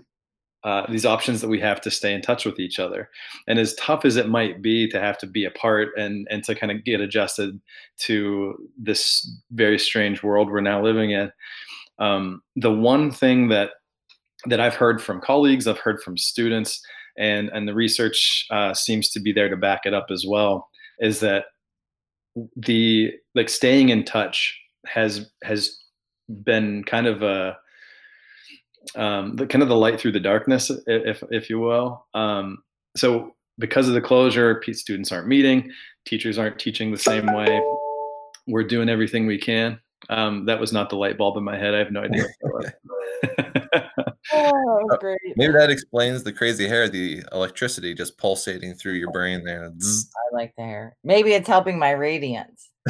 [0.62, 3.08] uh, these options that we have to stay in touch with each other.
[3.48, 6.54] And as tough as it might be to have to be apart and and to
[6.54, 7.58] kind of get adjusted
[8.00, 11.32] to this very strange world we're now living in
[11.98, 13.70] um, the one thing that
[14.46, 16.80] that i've heard from colleagues i've heard from students
[17.18, 20.68] and and the research uh, seems to be there to back it up as well
[20.98, 21.44] is that
[22.56, 25.78] the like staying in touch has has
[26.44, 27.56] been kind of a
[28.96, 32.06] um, the kind of the light through the darkness, if if you will.
[32.14, 32.58] Um,
[32.96, 35.70] so because of the closure, students aren't meeting,
[36.06, 37.62] teachers aren't teaching the same way.
[38.46, 39.78] We're doing everything we can.
[40.08, 41.74] Um, that was not the light bulb in my head.
[41.74, 42.24] I have no idea.
[44.32, 45.18] oh, uh, great.
[45.36, 49.66] Maybe that explains the crazy hair, the electricity just pulsating through your brain there.
[49.66, 50.96] I like the hair.
[51.04, 52.69] Maybe it's helping my radiance.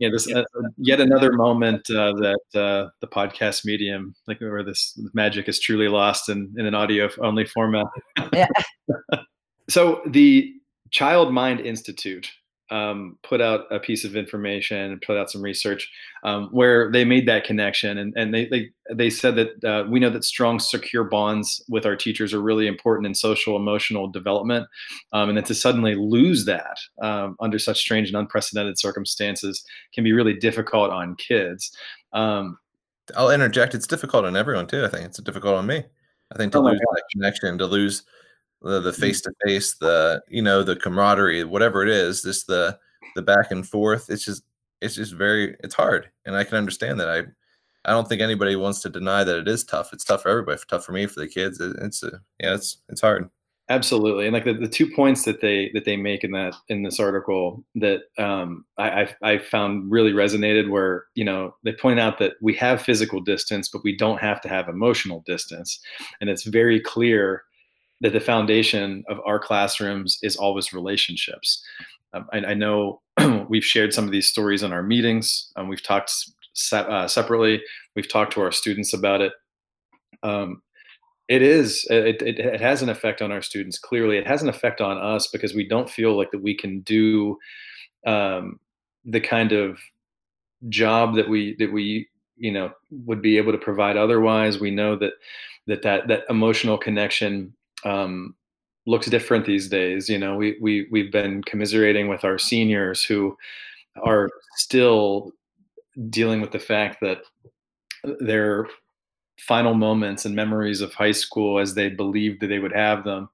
[0.00, 0.44] yeah, this uh,
[0.76, 5.88] yet another moment uh, that uh, the podcast medium, like where this magic is truly
[5.88, 7.86] lost in, in an audio only format.
[8.32, 8.48] yeah.
[9.68, 10.52] so the
[10.90, 12.30] Child Mind Institute
[12.70, 15.90] um, put out a piece of information and put out some research
[16.22, 20.00] um, where they made that connection and, and they, they, they said that uh, we
[20.00, 24.66] know that strong secure bonds with our teachers are really important in social emotional development
[25.12, 30.02] um, and that to suddenly lose that um, under such strange and unprecedented circumstances can
[30.02, 31.76] be really difficult on kids.
[32.12, 32.58] Um,
[33.16, 35.04] i'll interject it's difficult on everyone too i think.
[35.04, 35.84] It's difficult on me.
[36.32, 38.02] I think to oh lose that connection to lose
[38.64, 42.78] the the face to face, the you know the camaraderie, whatever it is, just the
[43.14, 44.10] the back and forth.
[44.10, 44.42] It's just
[44.80, 47.08] it's just very it's hard, and I can understand that.
[47.08, 47.22] I
[47.88, 49.92] I don't think anybody wants to deny that it is tough.
[49.92, 50.54] It's tough for everybody.
[50.54, 51.60] It's tough for me, for the kids.
[51.60, 53.28] It, it's a, yeah, it's it's hard.
[53.70, 56.82] Absolutely, and like the, the two points that they that they make in that in
[56.82, 61.98] this article that um, I, I I found really resonated were you know they point
[61.98, 65.80] out that we have physical distance, but we don't have to have emotional distance,
[66.20, 67.44] and it's very clear
[68.04, 71.64] that the foundation of our classrooms is always relationships.
[72.12, 73.00] Um, I, I, know
[73.48, 75.50] we've shared some of these stories in our meetings.
[75.56, 76.12] Um, we've talked
[76.52, 77.62] se- uh, separately.
[77.96, 79.32] We've talked to our students about it.
[80.22, 80.60] Um,
[81.28, 81.86] it is.
[81.88, 83.78] It, it, it, has an effect on our students.
[83.78, 86.80] Clearly, it has an effect on us because we don't feel like that we can
[86.80, 87.38] do
[88.06, 88.60] um,
[89.06, 89.78] the kind of
[90.68, 94.60] job that we that we you know would be able to provide otherwise.
[94.60, 95.14] We know that
[95.68, 98.34] that that that emotional connection um,
[98.86, 100.08] looks different these days.
[100.08, 103.36] You know, we we we've been commiserating with our seniors who
[104.02, 105.32] are still
[106.10, 107.18] dealing with the fact that
[108.20, 108.66] their
[109.38, 113.28] final moments and memories of high school as they believed that they would have them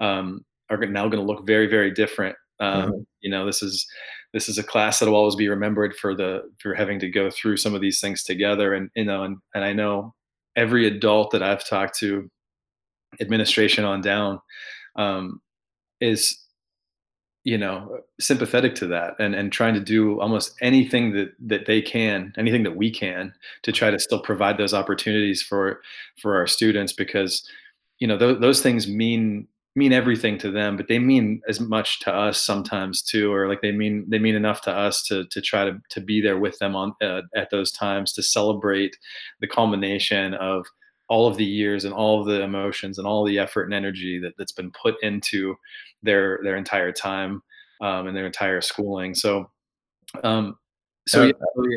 [0.00, 3.00] um, are now going to look very very different um, mm-hmm.
[3.20, 3.86] you know this is
[4.32, 7.30] this is a class that will always be remembered for the for having to go
[7.30, 10.14] through some of these things together and you know and, and i know
[10.56, 12.30] every adult that i've talked to
[13.20, 14.40] administration on down
[14.96, 15.40] um,
[16.00, 16.38] is
[17.44, 21.82] you know sympathetic to that and and trying to do almost anything that that they
[21.82, 25.80] can anything that we can to try to still provide those opportunities for
[26.20, 27.48] for our students because
[27.98, 31.98] you know th- those things mean mean everything to them but they mean as much
[32.00, 35.40] to us sometimes too or like they mean they mean enough to us to to
[35.40, 38.96] try to to be there with them on uh, at those times to celebrate
[39.40, 40.66] the culmination of
[41.08, 44.18] all of the years and all of the emotions and all the effort and energy
[44.18, 45.54] that, that's been put into
[46.02, 47.42] their their entire time
[47.80, 49.14] um, and their entire schooling.
[49.14, 49.50] So,
[50.24, 50.56] um,
[51.06, 51.32] so yeah,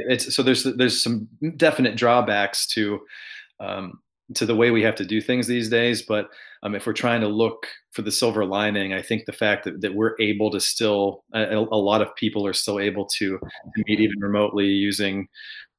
[0.09, 2.99] it's so there's there's some definite drawbacks to
[3.59, 3.99] um,
[4.33, 6.01] to the way we have to do things these days.
[6.01, 6.29] But
[6.63, 9.81] um, if we're trying to look for the silver lining, I think the fact that,
[9.81, 13.83] that we're able to still a, a lot of people are still able to, to
[13.87, 15.27] meet even remotely using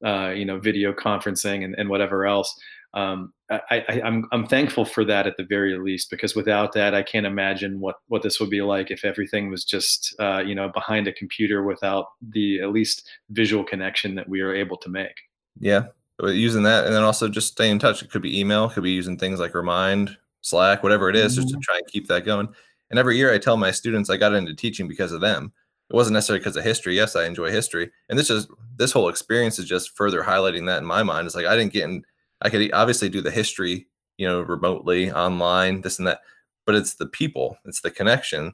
[0.05, 2.53] uh, you know video conferencing and, and whatever else
[2.97, 6.95] um, I, I, I'm I'm thankful for that at the very least because without that
[6.95, 10.55] I can't imagine what what this would be like if everything was just uh, you
[10.55, 14.89] know behind a computer without the at least visual connection that we are able to
[14.89, 15.15] make.
[15.59, 15.83] Yeah,
[16.23, 18.01] using that and then also just stay in touch.
[18.01, 21.41] It could be email, could be using things like Remind, Slack, whatever it is, mm-hmm.
[21.41, 21.61] just to mm-hmm.
[21.61, 22.49] try and keep that going.
[22.89, 25.53] And every year I tell my students I got into teaching because of them.
[25.89, 26.95] It wasn't necessarily because of history.
[26.95, 30.79] Yes, I enjoy history, and this is this whole experience is just further highlighting that
[30.79, 31.27] in my mind.
[31.27, 32.03] It's like I didn't get in
[32.41, 36.21] I could obviously do the history, you know, remotely online, this and that,
[36.65, 38.49] but it's the people, it's the connection.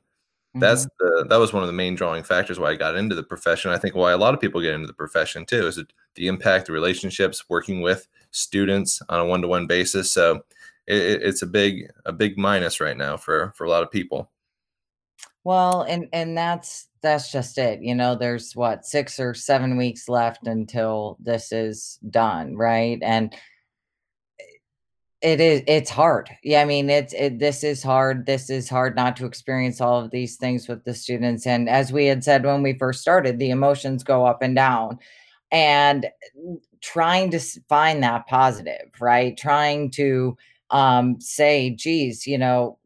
[0.55, 0.59] Mm-hmm.
[0.59, 3.23] That's the that was one of the main drawing factors why I got into the
[3.23, 3.71] profession.
[3.71, 5.81] I think why a lot of people get into the profession too is
[6.15, 10.11] the impact, the relationships, working with students on a one to one basis.
[10.11, 10.41] So
[10.85, 14.29] it, it's a big a big minus right now for for a lot of people.
[15.43, 17.81] Well, and and that's that's just it.
[17.81, 22.99] You know, there's what six or seven weeks left until this is done, right?
[23.01, 23.35] And
[25.23, 26.29] it is it's hard.
[26.43, 29.99] Yeah i mean it's it, this is hard this is hard not to experience all
[29.99, 33.39] of these things with the students and as we had said when we first started
[33.39, 34.99] the emotions go up and down
[35.51, 36.07] and
[36.81, 39.38] trying to find that positive right?
[39.38, 40.38] Trying to
[40.69, 42.77] um say geez you know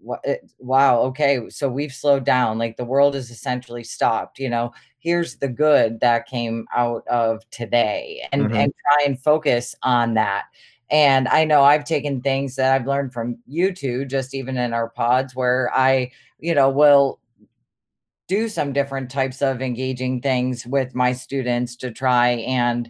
[0.60, 5.38] wow okay so we've slowed down like the world is essentially stopped you know here's
[5.38, 8.56] the good that came out of today and mm-hmm.
[8.56, 10.46] and try and focus on that
[10.90, 14.74] and I know I've taken things that I've learned from you two, just even in
[14.74, 17.20] our pods, where I, you know, will
[18.28, 22.90] do some different types of engaging things with my students to try and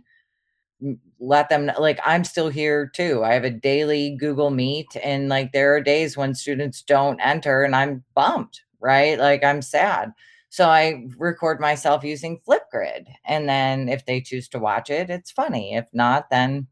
[1.20, 3.24] let them like I'm still here too.
[3.24, 7.64] I have a daily Google Meet and like there are days when students don't enter
[7.64, 9.18] and I'm bummed, right?
[9.18, 10.12] Like I'm sad.
[10.50, 15.32] So I record myself using Flipgrid and then if they choose to watch it, it's
[15.32, 15.76] funny.
[15.76, 16.68] If not, then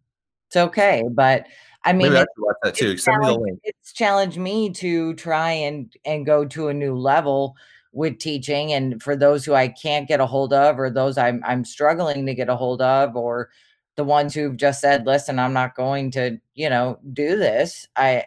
[0.48, 1.04] it's okay.
[1.10, 1.48] But
[1.84, 2.92] I mean, Maybe I watch that too.
[2.92, 7.56] It's challenged, it's challenged me to try and and go to a new level
[7.92, 8.74] with teaching.
[8.74, 12.26] And for those who I can't get a hold of, or those I'm I'm struggling
[12.26, 13.50] to get a hold of, or
[13.96, 18.26] the ones who've just said, "Listen, I'm not going to, you know, do this." I,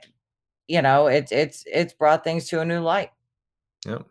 [0.68, 3.10] you know, it's it's it's brought things to a new light.
[3.86, 4.06] Yep.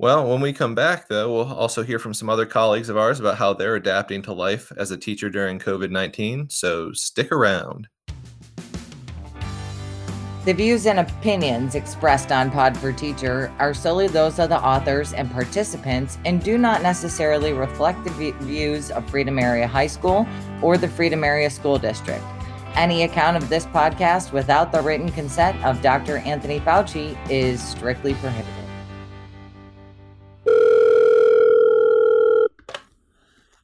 [0.00, 3.20] Well, when we come back, though, we'll also hear from some other colleagues of ours
[3.20, 6.50] about how they're adapting to life as a teacher during COVID 19.
[6.50, 7.86] So stick around.
[10.44, 15.14] The views and opinions expressed on Pod for Teacher are solely those of the authors
[15.14, 20.26] and participants and do not necessarily reflect the views of Freedom Area High School
[20.60, 22.22] or the Freedom Area School District.
[22.74, 26.18] Any account of this podcast without the written consent of Dr.
[26.18, 28.63] Anthony Fauci is strictly prohibited.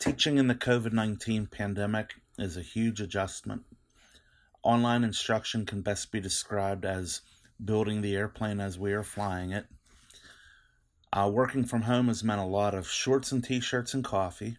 [0.01, 3.65] Teaching in the COVID 19 pandemic is a huge adjustment.
[4.63, 7.21] Online instruction can best be described as
[7.63, 9.67] building the airplane as we are flying it.
[11.13, 14.57] Uh, working from home has meant a lot of shorts and t shirts and coffee.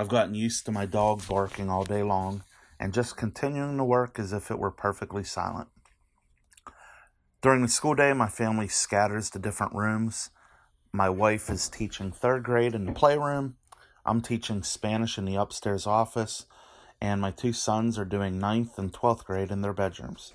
[0.00, 2.42] I've gotten used to my dog barking all day long
[2.80, 5.68] and just continuing to work as if it were perfectly silent.
[7.42, 10.30] During the school day, my family scatters to different rooms.
[10.90, 13.57] My wife is teaching third grade in the playroom,
[14.08, 16.46] I'm teaching Spanish in the upstairs office,
[16.98, 20.32] and my two sons are doing ninth and 12th grade in their bedrooms.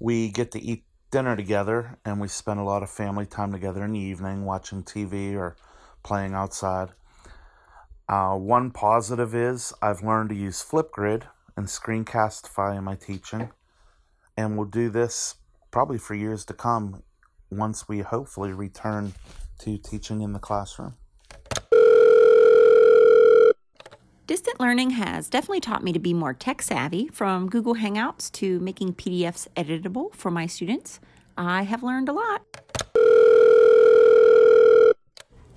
[0.00, 3.84] We get to eat dinner together, and we spend a lot of family time together
[3.84, 5.56] in the evening watching TV or
[6.02, 6.92] playing outside.
[8.08, 11.24] Uh, one positive is I've learned to use Flipgrid
[11.58, 13.50] and Screencastify in my teaching,
[14.38, 15.34] and we'll do this
[15.70, 17.02] probably for years to come
[17.50, 19.12] once we hopefully return
[19.58, 20.94] to teaching in the classroom.
[24.26, 28.58] Distant learning has definitely taught me to be more tech savvy from Google Hangouts to
[28.60, 30.98] making PDFs editable for my students.
[31.36, 32.42] I have learned a lot.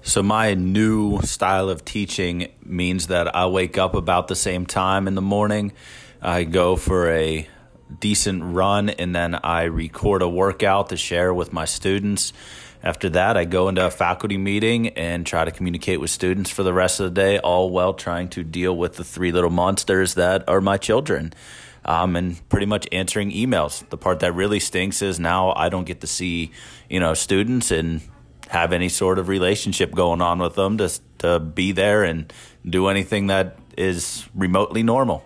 [0.02, 5.08] So, my new style of teaching means that I wake up about the same time
[5.08, 5.72] in the morning.
[6.22, 7.48] I go for a
[8.02, 12.34] decent run and then I record a workout to share with my students.
[12.84, 16.64] After that, I go into a faculty meeting and try to communicate with students for
[16.64, 20.14] the rest of the day, all while trying to deal with the three little monsters
[20.14, 21.34] that are my children.
[21.86, 23.88] Um, and pretty much answering emails.
[23.90, 26.52] The part that really stinks is now I don't get to see,
[26.90, 28.02] you know, students and
[28.50, 32.32] have any sort of relationship going on with them to to be there and
[32.66, 35.24] do anything that is remotely normal.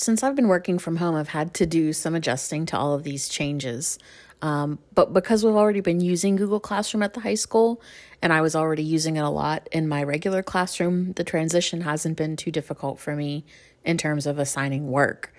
[0.00, 3.02] Since I've been working from home, I've had to do some adjusting to all of
[3.02, 3.98] these changes.
[4.40, 7.82] Um, but because we've already been using Google Classroom at the high school,
[8.22, 12.16] and I was already using it a lot in my regular classroom, the transition hasn't
[12.16, 13.44] been too difficult for me
[13.84, 15.34] in terms of assigning work.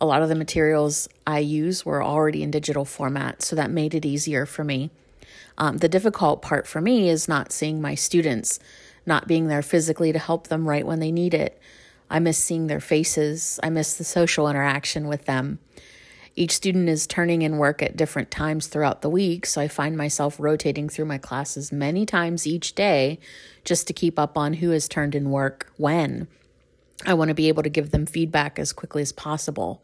[0.00, 3.94] A lot of the materials I use were already in digital format, so that made
[3.94, 4.88] it easier for me.
[5.58, 8.60] Um, the difficult part for me is not seeing my students,
[9.04, 11.60] not being there physically to help them right when they need it.
[12.10, 13.58] I miss seeing their faces.
[13.62, 15.58] I miss the social interaction with them.
[16.38, 19.96] Each student is turning in work at different times throughout the week, so I find
[19.96, 23.18] myself rotating through my classes many times each day
[23.64, 26.28] just to keep up on who has turned in work when.
[27.06, 29.82] I want to be able to give them feedback as quickly as possible.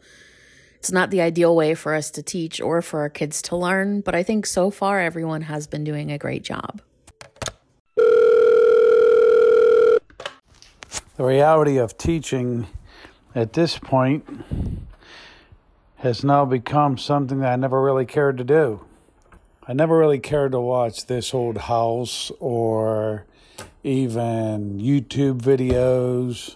[0.75, 4.01] It's not the ideal way for us to teach or for our kids to learn,
[4.01, 6.81] but I think so far everyone has been doing a great job.
[11.15, 12.67] The reality of teaching
[13.35, 14.25] at this point
[15.97, 18.83] has now become something that I never really cared to do.
[19.67, 23.25] I never really cared to watch this old house or
[23.83, 26.55] even YouTube videos.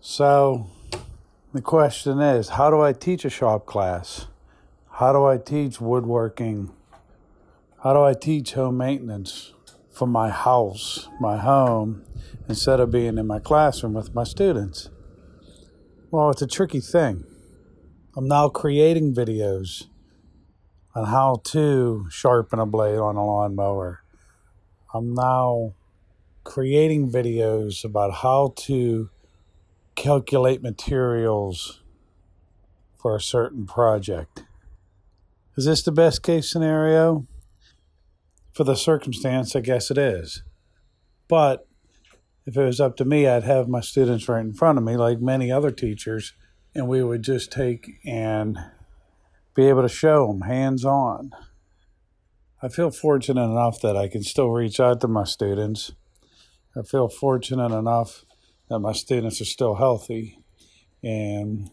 [0.00, 0.66] So
[1.54, 4.26] the question is how do I teach a shop class?
[4.92, 6.70] How do I teach woodworking?
[7.82, 9.53] How do I teach home maintenance
[9.94, 12.04] for my house, my home?
[12.48, 14.90] instead of being in my classroom with my students?
[16.10, 17.24] Well, it's a tricky thing.
[18.16, 19.84] I'm now creating videos
[20.94, 24.02] on how to sharpen a blade on a lawnmower.
[24.92, 25.74] I'm now
[26.44, 29.10] creating videos about how to
[29.96, 31.80] calculate materials
[32.96, 34.44] for a certain project.
[35.56, 37.26] Is this the best case scenario?
[38.54, 40.44] For the circumstance, I guess it is.
[41.28, 41.66] But
[42.46, 44.96] if it was up to me, I'd have my students right in front of me,
[44.96, 46.34] like many other teachers,
[46.72, 48.56] and we would just take and
[49.56, 51.32] be able to show them hands on.
[52.62, 55.90] I feel fortunate enough that I can still reach out to my students.
[56.76, 58.24] I feel fortunate enough
[58.68, 60.38] that my students are still healthy
[61.02, 61.70] and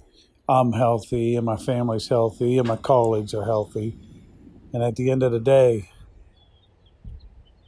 [0.50, 3.98] I'm healthy and my family's healthy and my colleagues are healthy.
[4.74, 5.91] And at the end of the day,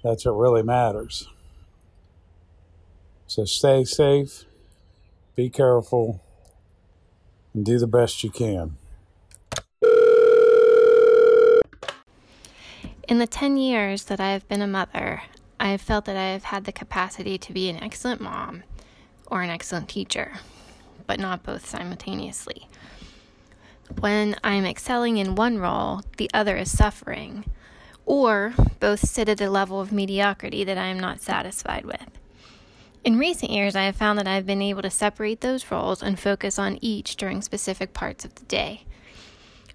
[0.04, 1.28] that's what really matters.
[3.28, 4.46] So stay safe,
[5.36, 6.22] be careful,
[7.54, 8.78] and do the best you can.
[13.08, 15.24] In the 10 years that I have been a mother,
[15.60, 18.64] I have felt that I have had the capacity to be an excellent mom
[19.28, 20.34] or an excellent teacher,
[21.08, 22.68] but not both simultaneously.
[24.00, 27.46] When I am excelling in one role, the other is suffering,
[28.06, 32.20] or both sit at a level of mediocrity that I am not satisfied with.
[33.04, 36.02] In recent years, I have found that I have been able to separate those roles
[36.02, 38.86] and focus on each during specific parts of the day.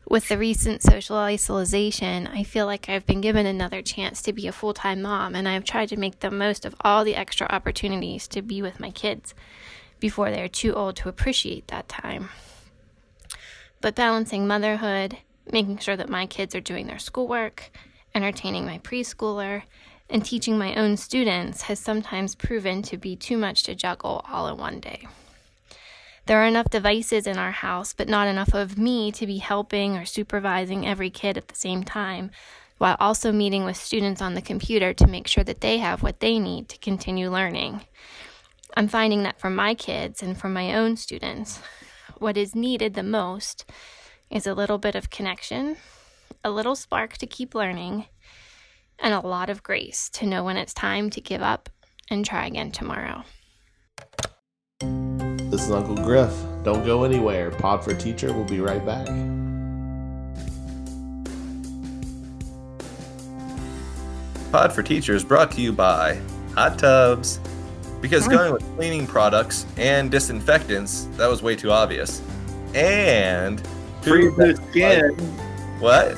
[0.09, 4.47] With the recent social isolation, I feel like I've been given another chance to be
[4.47, 7.14] a full time mom, and I have tried to make the most of all the
[7.14, 9.35] extra opportunities to be with my kids
[10.01, 12.31] before they are too old to appreciate that time.
[13.83, 15.18] But balancing motherhood,
[15.53, 17.70] making sure that my kids are doing their schoolwork,
[18.15, 19.63] entertaining my preschooler,
[20.11, 24.49] and teaching my own students has sometimes proven to be too much to juggle all
[24.49, 25.07] in one day.
[26.27, 29.97] There are enough devices in our house, but not enough of me to be helping
[29.97, 32.31] or supervising every kid at the same time,
[32.77, 36.21] while also meeting with students on the computer to make sure that they have what
[36.21, 37.81] they need to continue learning.
[38.77, 41.61] I'm finding that for my kids and for my own students,
[42.19, 43.65] what is needed the most
[44.31, 45.77] is a little bit of connection,
[46.45, 48.07] a little spark to keep learning,
[48.99, 51.68] and a lot of grace to know when it's time to give up
[52.11, 53.22] and try again tomorrow.
[54.80, 56.32] This is Uncle Griff.
[56.62, 57.51] Don't go anywhere.
[57.51, 59.07] Pod for Teacher will be right back.
[64.53, 66.20] Pod for Teacher is brought to you by
[66.55, 67.41] Hot Tubs.
[68.01, 72.22] Because going with cleaning products and disinfectants, that was way too obvious.
[72.74, 73.61] And
[74.03, 75.11] free loose skin.
[75.80, 76.16] What?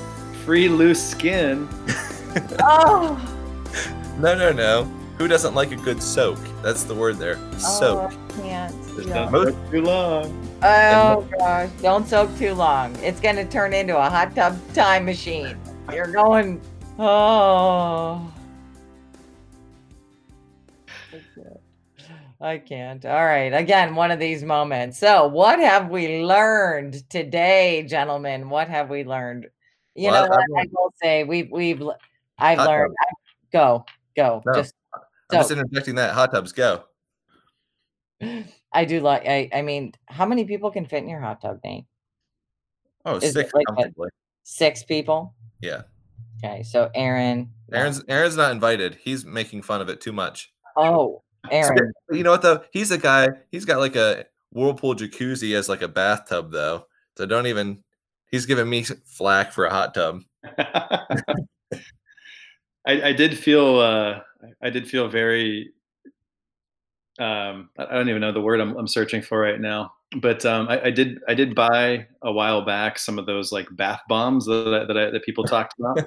[0.51, 1.69] Free loose skin.
[2.59, 3.17] oh.
[4.19, 4.83] No, no, no.
[5.17, 6.41] Who doesn't like a good soak?
[6.61, 7.39] That's the word there.
[7.39, 7.99] Oh, soak.
[8.01, 8.75] Oh, I can't.
[8.97, 9.31] Just Yeah.
[9.31, 10.49] don't soak too long.
[10.65, 12.97] Oh gosh, don't soak too long.
[12.97, 15.57] It's gonna turn into a hot tub time machine.
[15.93, 16.61] You're going,
[16.99, 18.29] oh.
[22.41, 23.07] I can't.
[23.07, 23.55] All right.
[23.55, 24.99] Again, one of these moments.
[24.99, 28.51] So, what have we learned today, gentlemen?
[28.51, 29.47] What have we learned?
[29.95, 30.41] You Well, I- know what?
[30.61, 31.83] I've I will say we've we've
[32.39, 32.95] I've Hot learned.
[33.01, 33.07] I,
[33.53, 33.85] go
[34.17, 34.43] go.
[34.47, 36.15] No, Just I'm just interjecting that.
[36.15, 36.85] Hot tubs, go.
[38.73, 39.23] I do like.
[39.27, 41.87] I I mean, how many people can fit in your hot tub, Nate?
[43.05, 43.91] Oh, Is six like a-
[44.43, 45.35] Six people.
[45.61, 45.83] Yeah.
[46.43, 47.51] Okay, so Aaron.
[47.73, 48.97] Aaron's Aaron's not invited.
[49.03, 50.53] He's making fun of it too much.
[50.77, 51.93] Oh, Aaron.
[52.09, 52.63] But you know what though?
[52.73, 53.29] He's a guy.
[53.51, 56.87] He's got like a whirlpool jacuzzi as like a bathtub though.
[57.17, 57.83] So don't even.
[58.31, 60.23] He's giving me flack for a hot tub.
[62.87, 64.21] I, I did feel uh,
[64.63, 65.73] I did feel very
[67.21, 70.69] um, I don't even know the word I'm, I'm searching for right now, but um,
[70.69, 74.47] I, I did I did buy a while back some of those like bath bombs
[74.47, 76.01] that I, that, I, that people talked about,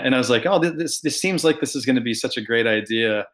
[0.00, 2.36] and I was like, oh, this this seems like this is going to be such
[2.36, 3.26] a great idea.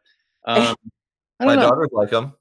[0.45, 0.75] Um,
[1.39, 1.69] I My know.
[1.69, 2.33] daughters like them.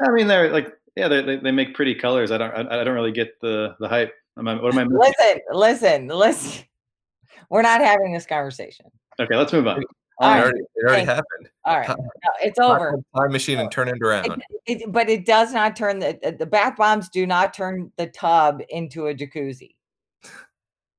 [0.00, 2.30] I mean, they're like yeah, they they, they make pretty colors.
[2.30, 4.14] I don't I, I don't really get the the hype.
[4.38, 4.98] Am I, what am I missing?
[4.98, 6.64] Listen, listen, listen.
[7.50, 8.86] We're not having this conversation.
[9.20, 9.82] Okay, let's move on.
[10.18, 10.42] All It right.
[10.42, 11.14] already, it already thank you.
[11.14, 11.48] happened.
[11.64, 11.86] All right.
[11.86, 13.00] Hot- No, it's over.
[13.16, 14.42] Time machine and turn it around.
[14.66, 18.06] It, it, but it does not turn the the bath bombs do not turn the
[18.08, 19.74] tub into a jacuzzi.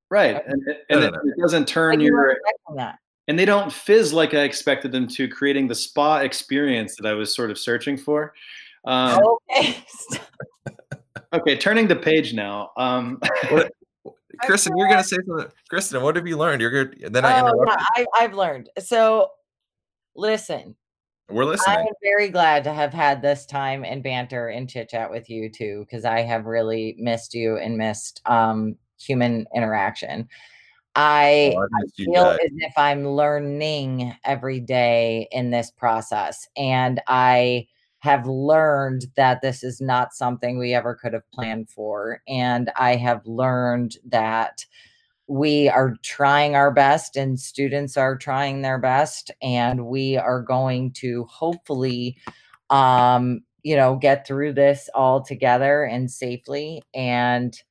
[0.09, 1.19] Right, and, and No, no, it, no.
[1.37, 2.35] it doesn't turn Like your
[2.75, 2.97] that.
[3.29, 7.13] and they don't fizz like I expected them to, creating the spa experience that I
[7.13, 8.33] was sort of searching for.
[8.85, 9.19] Um,
[9.55, 9.77] Okay.
[11.33, 12.71] okay, turning the page now.
[12.77, 13.19] Um,
[13.49, 13.71] What-
[14.41, 15.51] Kristen, you're gonna say something.
[15.69, 16.61] Kristen, what have you learned?
[16.61, 17.13] You're good.
[17.13, 17.81] Then I oh, interrupt.
[17.97, 18.69] yeah, I, I've learned.
[18.79, 19.27] So,
[20.15, 20.75] listen,
[21.29, 21.77] We're listening.
[21.79, 25.49] I'm very glad to have had this time and banter and chit chat with you
[25.51, 30.27] too, because I have really missed you and missed um, human interaction.
[30.95, 32.39] I Oh, I feel guys.
[32.43, 36.47] as if I'm learning every day in this process.
[36.57, 37.67] And I
[38.01, 42.21] have learned that this is not something we ever could have planned for.
[42.27, 44.65] And I have learned that
[45.27, 50.91] we are trying our best and students are trying their best and we are going
[50.91, 52.17] to hopefully
[52.69, 57.61] um you know get through this all together and safely and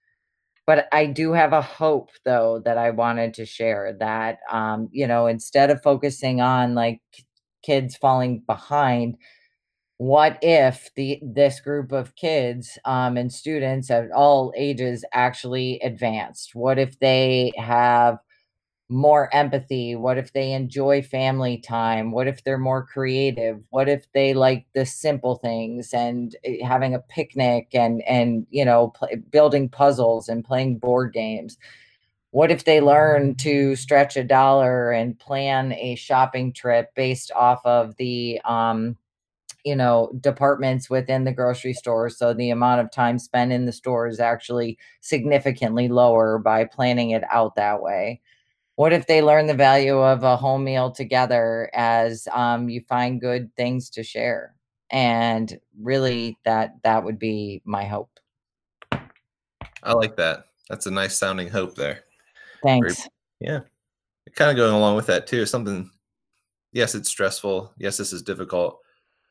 [0.67, 5.07] but I do have a hope though that I wanted to share that um you
[5.07, 7.01] know instead of focusing on like
[7.63, 9.17] kids falling behind
[10.01, 16.55] what if the this group of kids um, and students at all ages actually advanced?
[16.55, 18.17] What if they have
[18.89, 19.97] more empathy?
[19.97, 22.13] What if they enjoy family time?
[22.13, 23.61] What if they're more creative?
[23.71, 28.65] What if they like the simple things and eh, having a picnic and and you
[28.65, 31.59] know pl- building puzzles and playing board games?
[32.31, 37.61] What if they learn to stretch a dollar and plan a shopping trip based off
[37.67, 38.97] of the um,
[39.65, 43.73] you know departments within the grocery store so the amount of time spent in the
[43.73, 48.21] store is actually significantly lower by planning it out that way
[48.77, 53.21] what if they learn the value of a home meal together as um, you find
[53.21, 54.55] good things to share
[54.91, 58.11] and really that that would be my hope
[59.83, 60.47] I like that.
[60.69, 62.05] That's a nice sounding hope there.
[62.63, 63.09] thanks
[63.41, 63.61] Yeah.
[64.35, 65.47] Kind of going along with that too.
[65.47, 65.91] Something,
[66.73, 67.73] yes, it's stressful.
[67.79, 68.79] Yes, this is difficult.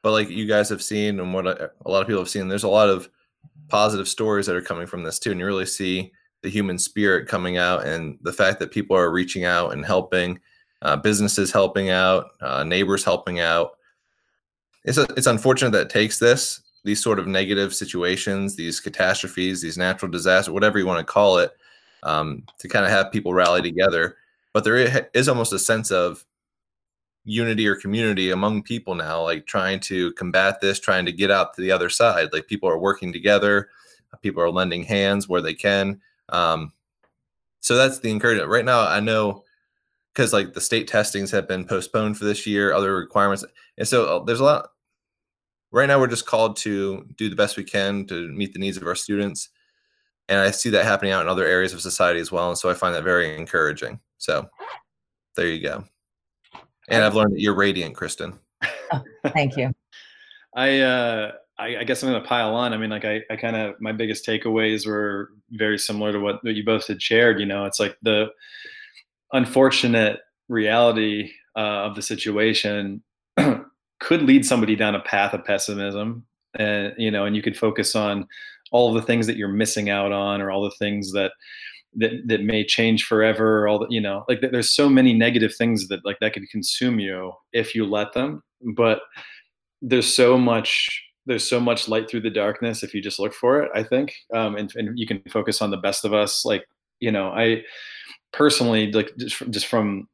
[0.02, 2.64] But like you guys have seen and what a, lot of people have seen, there's
[2.64, 3.10] a lot of
[3.68, 5.32] positive stories that are coming from this too.
[5.32, 9.12] And you really see the human spirit coming out and the fact that people are
[9.12, 10.40] reaching out and helping,
[10.82, 13.72] uh, businesses helping out, uh, neighbors helping out.
[14.86, 19.62] It's, a, it's unfortunate that it takes this, these sort of negative situations, these catastrophes,
[19.62, 21.52] these natural disasters, whatever you want to call it,
[22.04, 24.16] um, to kind of have people rally together.
[24.54, 26.26] But there is almost a sense of
[27.24, 31.54] unity or community among people now, like trying to combat this, trying to get out
[31.54, 32.30] to the other side.
[32.34, 33.70] Like people are working together,
[34.22, 36.02] people are lending hands where they can.
[36.30, 36.74] Um,
[37.60, 38.50] so that's the encouragement.
[38.50, 39.44] Right now, I know
[40.14, 43.46] because like the state testings have been postponed for this year, other requirements,
[43.78, 44.70] and so uh, there's a lot.
[45.72, 48.78] Right now, we're just called to do the best we can to meet the needs
[48.78, 49.50] of our students
[50.30, 52.50] and I see that happening out in other areas of society as well.
[52.50, 54.00] And so I find that very encouraging.
[54.20, 54.48] So
[55.36, 55.84] there you go.
[56.90, 58.40] And I've learned that you're radiant, Kristen.
[59.34, 59.72] thank you
[60.56, 62.74] I, uh, I I guess I'm gonna pile on.
[62.74, 66.44] I mean, like I, I kind of my biggest takeaways were very similar to what,
[66.44, 67.40] what you both had shared.
[67.40, 68.28] You know, it's like the
[69.32, 73.04] unfortunate reality uh, of the situation
[74.00, 76.26] could lead somebody down a path of pessimism
[76.56, 78.28] and you know and you could focus on
[78.72, 81.32] all of the things that you're missing out on or all the things that
[81.96, 85.88] that that may change forever all the you know like there's so many negative things
[85.88, 88.42] that like that could consume you if you let them
[88.76, 89.02] but
[89.82, 93.62] there's so much there's so much light through the darkness if you just look for
[93.62, 96.64] it i think um, and, and you can focus on the best of us like
[97.00, 97.62] you know i
[98.32, 100.08] personally like just from, just from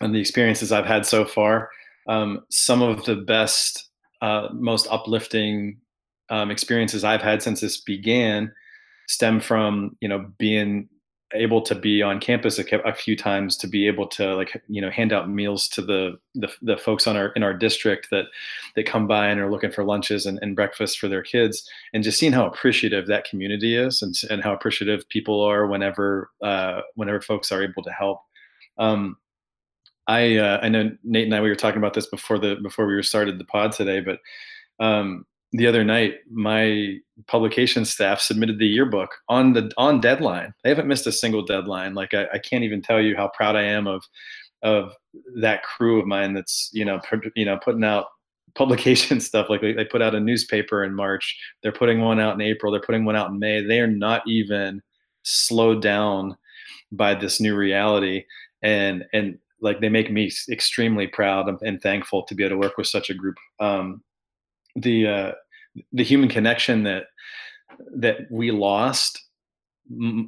[0.00, 1.70] and the experiences i've had so far
[2.08, 3.90] um, some of the best
[4.22, 5.78] uh, most uplifting
[6.30, 8.52] um, experiences i've had since this began
[9.08, 10.88] stem from you know being
[11.34, 14.80] able to be on campus a, a, few times to be able to like you
[14.80, 18.26] know hand out meals to the, the the, folks on our in our district that
[18.76, 21.68] that come by and are looking for lunches and, and breakfast for their kids.
[21.92, 26.30] And just seeing how appreciative that community is and, and how appreciative people are whenever
[26.42, 28.20] uh, whenever folks are able to help.
[28.78, 29.16] Um,
[30.06, 32.86] I uh, I know Nate and I we were talking about this before the before
[32.86, 34.18] we started the pod today but
[34.80, 36.96] um, the other night my
[37.26, 40.54] publication staff submitted the yearbook on the on deadline.
[40.62, 41.94] They haven't missed a single deadline.
[41.94, 44.02] Like I, I, can't even tell you how proud i am of
[44.62, 44.94] of
[45.40, 47.00] that crew of mine that's you know
[47.36, 48.06] you know putting out
[48.54, 49.48] publication stuff.
[49.48, 51.38] Like they, they put out a newspaper in march.
[51.62, 52.72] They're putting one out in april.
[52.72, 53.62] They're putting one out in may.
[53.64, 54.82] They are not even
[55.22, 56.36] slowed down
[56.90, 58.24] by this new reality.
[58.62, 62.76] And and like they make me extremely proud and thankful to be able to work
[62.76, 63.36] with such a group.
[63.60, 64.02] Um,
[64.76, 65.32] the uh,
[65.92, 67.04] the human connection that
[67.96, 69.22] that we lost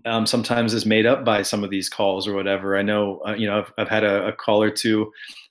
[0.04, 2.76] um, sometimes is made up by some of these calls or whatever.
[2.76, 5.10] I know, uh, you know, I've, I've had a, a, call or two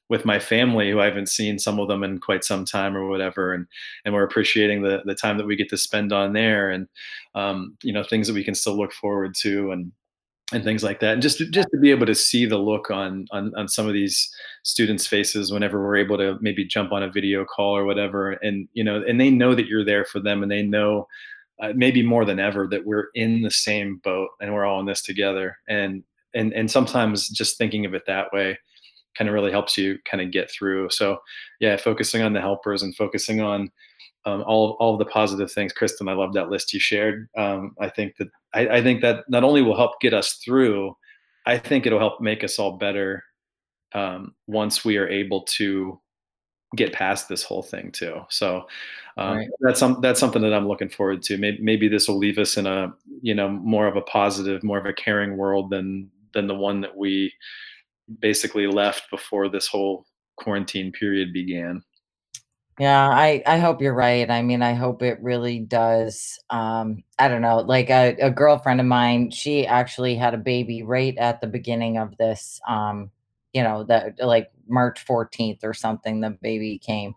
[0.09, 3.07] with my family who I haven't seen some of them in quite some time or
[3.07, 3.65] whatever, and
[4.05, 6.87] and we're appreciating the the time that we get to spend on there, and
[7.35, 9.91] um, you know, things that we can still look forward to, and
[10.53, 13.25] and things like that and just just to be able to see the look on,
[13.31, 14.29] on on some of these
[14.63, 18.67] students faces whenever we're able to maybe jump on a video call or whatever and
[18.73, 21.07] you know and they know that you're there for them and they know
[21.61, 24.85] uh, maybe more than ever that we're in the same boat and we're all in
[24.85, 28.57] this together and and and sometimes just thinking of it that way
[29.17, 30.89] kind of really helps you kind of get through.
[30.89, 31.17] So
[31.59, 33.71] yeah focusing on the helpers and focusing on
[34.25, 35.73] um, all all of the positive things.
[35.73, 37.29] Kristen, I love that list you shared.
[37.37, 40.95] Um, I think that I, I, think that not only will help get us through,
[41.45, 43.23] I think it'll help make us all better
[43.93, 45.99] um, once we are able to
[46.75, 48.21] get past this whole thing too.
[48.29, 48.65] So
[49.17, 49.49] um, right.
[49.59, 51.37] that's some that's something that I'm looking forward to.
[51.37, 54.77] Maybe, maybe this will leave us in a you know more of a positive, more
[54.77, 57.31] of a caring world than than the one that we
[58.19, 60.05] basically left before this whole
[60.37, 61.83] quarantine period began.
[62.79, 64.29] Yeah, I I hope you're right.
[64.29, 66.39] I mean, I hope it really does.
[66.49, 70.81] Um, I don't know, like a, a girlfriend of mine, she actually had a baby
[70.81, 72.59] right at the beginning of this.
[72.67, 73.11] Um,
[73.53, 77.13] you know, that like March 14th or something, the baby came,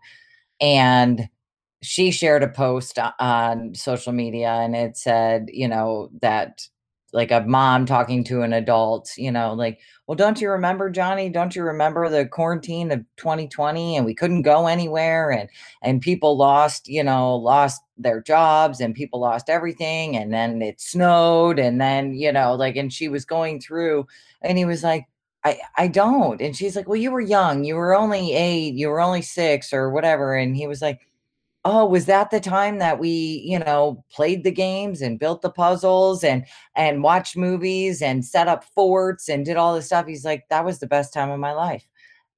[0.61, 1.29] and
[1.83, 6.67] she shared a post on social media, and it said, you know, that
[7.17, 11.29] like a mom talking to an adult, you know, like, well, don't you remember, Johnny?
[11.29, 15.49] Don't you remember the quarantine of 2020 and we couldn't go anywhere and
[15.81, 20.79] and people lost, you know, lost their jobs and people lost everything and then it
[20.79, 24.05] snowed and then, you know, like and she was going through
[24.43, 25.07] and he was like,
[25.43, 26.39] I, I don't.
[26.39, 27.63] And she's like, Well, you were young.
[27.63, 28.75] You were only eight.
[28.75, 30.35] You were only six or whatever.
[30.35, 31.06] And he was like,
[31.67, 35.49] oh was that the time that we you know played the games and built the
[35.49, 36.45] puzzles and
[36.75, 40.07] and watched movies and set up forts and did all this stuff?
[40.07, 41.85] He's like that was the best time of my life.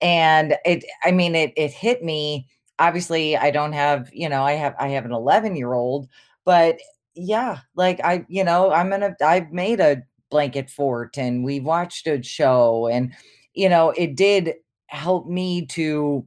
[0.01, 2.47] And it i mean it it hit me
[2.80, 6.07] obviously i don't have you know i have i have an 11 year old
[6.45, 6.80] but
[7.15, 10.01] yeah like i you know i'm gonna i've made a
[10.32, 13.13] blanket fort and we watched a show and
[13.53, 14.53] you know it did
[14.88, 16.25] help me to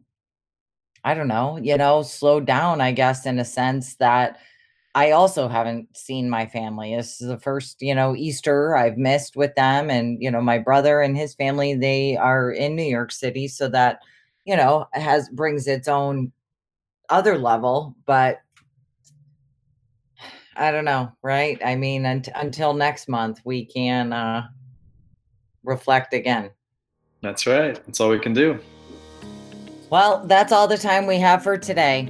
[1.05, 4.39] I don't know, you know, slowed down, I guess, in a sense that
[4.95, 6.95] I also haven't seen my family.
[6.95, 9.91] This is the first, you know, Easter I've missed with them.
[9.91, 13.49] And, you know, my brother and his family, they are in New York City.
[13.49, 14.01] So that,
[14.45, 16.31] you know, has brings its own
[17.09, 17.97] other level.
[18.05, 18.43] But
[20.57, 21.59] I don't know, right?
[21.65, 24.47] I mean, un- until next month, we can uh,
[25.65, 26.51] reflect again.
[27.23, 27.75] That's right.
[27.87, 28.61] That's all we can do.
[29.93, 32.09] Well, that's all the time we have for today.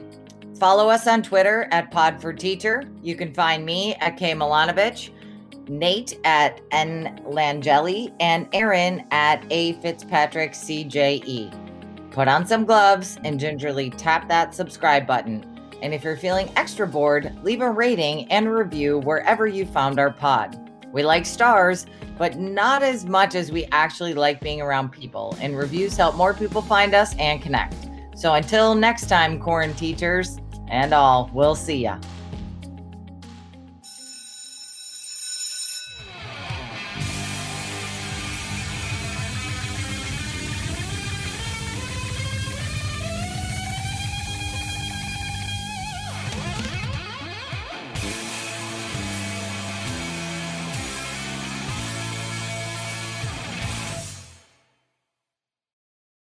[0.61, 2.85] Follow us on Twitter at Pod for Teacher.
[3.03, 5.11] You can find me at K Milanovich,
[5.69, 12.13] Nate at N Langeli, and Aaron at A Fitzpatrick CJE.
[12.13, 15.45] Put on some gloves and gingerly tap that subscribe button.
[15.83, 20.13] And if you're feeling extra bored, leave a rating and review wherever you found our
[20.13, 20.62] pod.
[20.93, 21.87] We like stars,
[22.19, 25.37] but not as much as we actually like being around people.
[25.41, 27.75] And reviews help more people find us and connect.
[28.15, 30.39] So until next time, Quarant Teachers
[30.69, 31.99] and all, we'll see ya.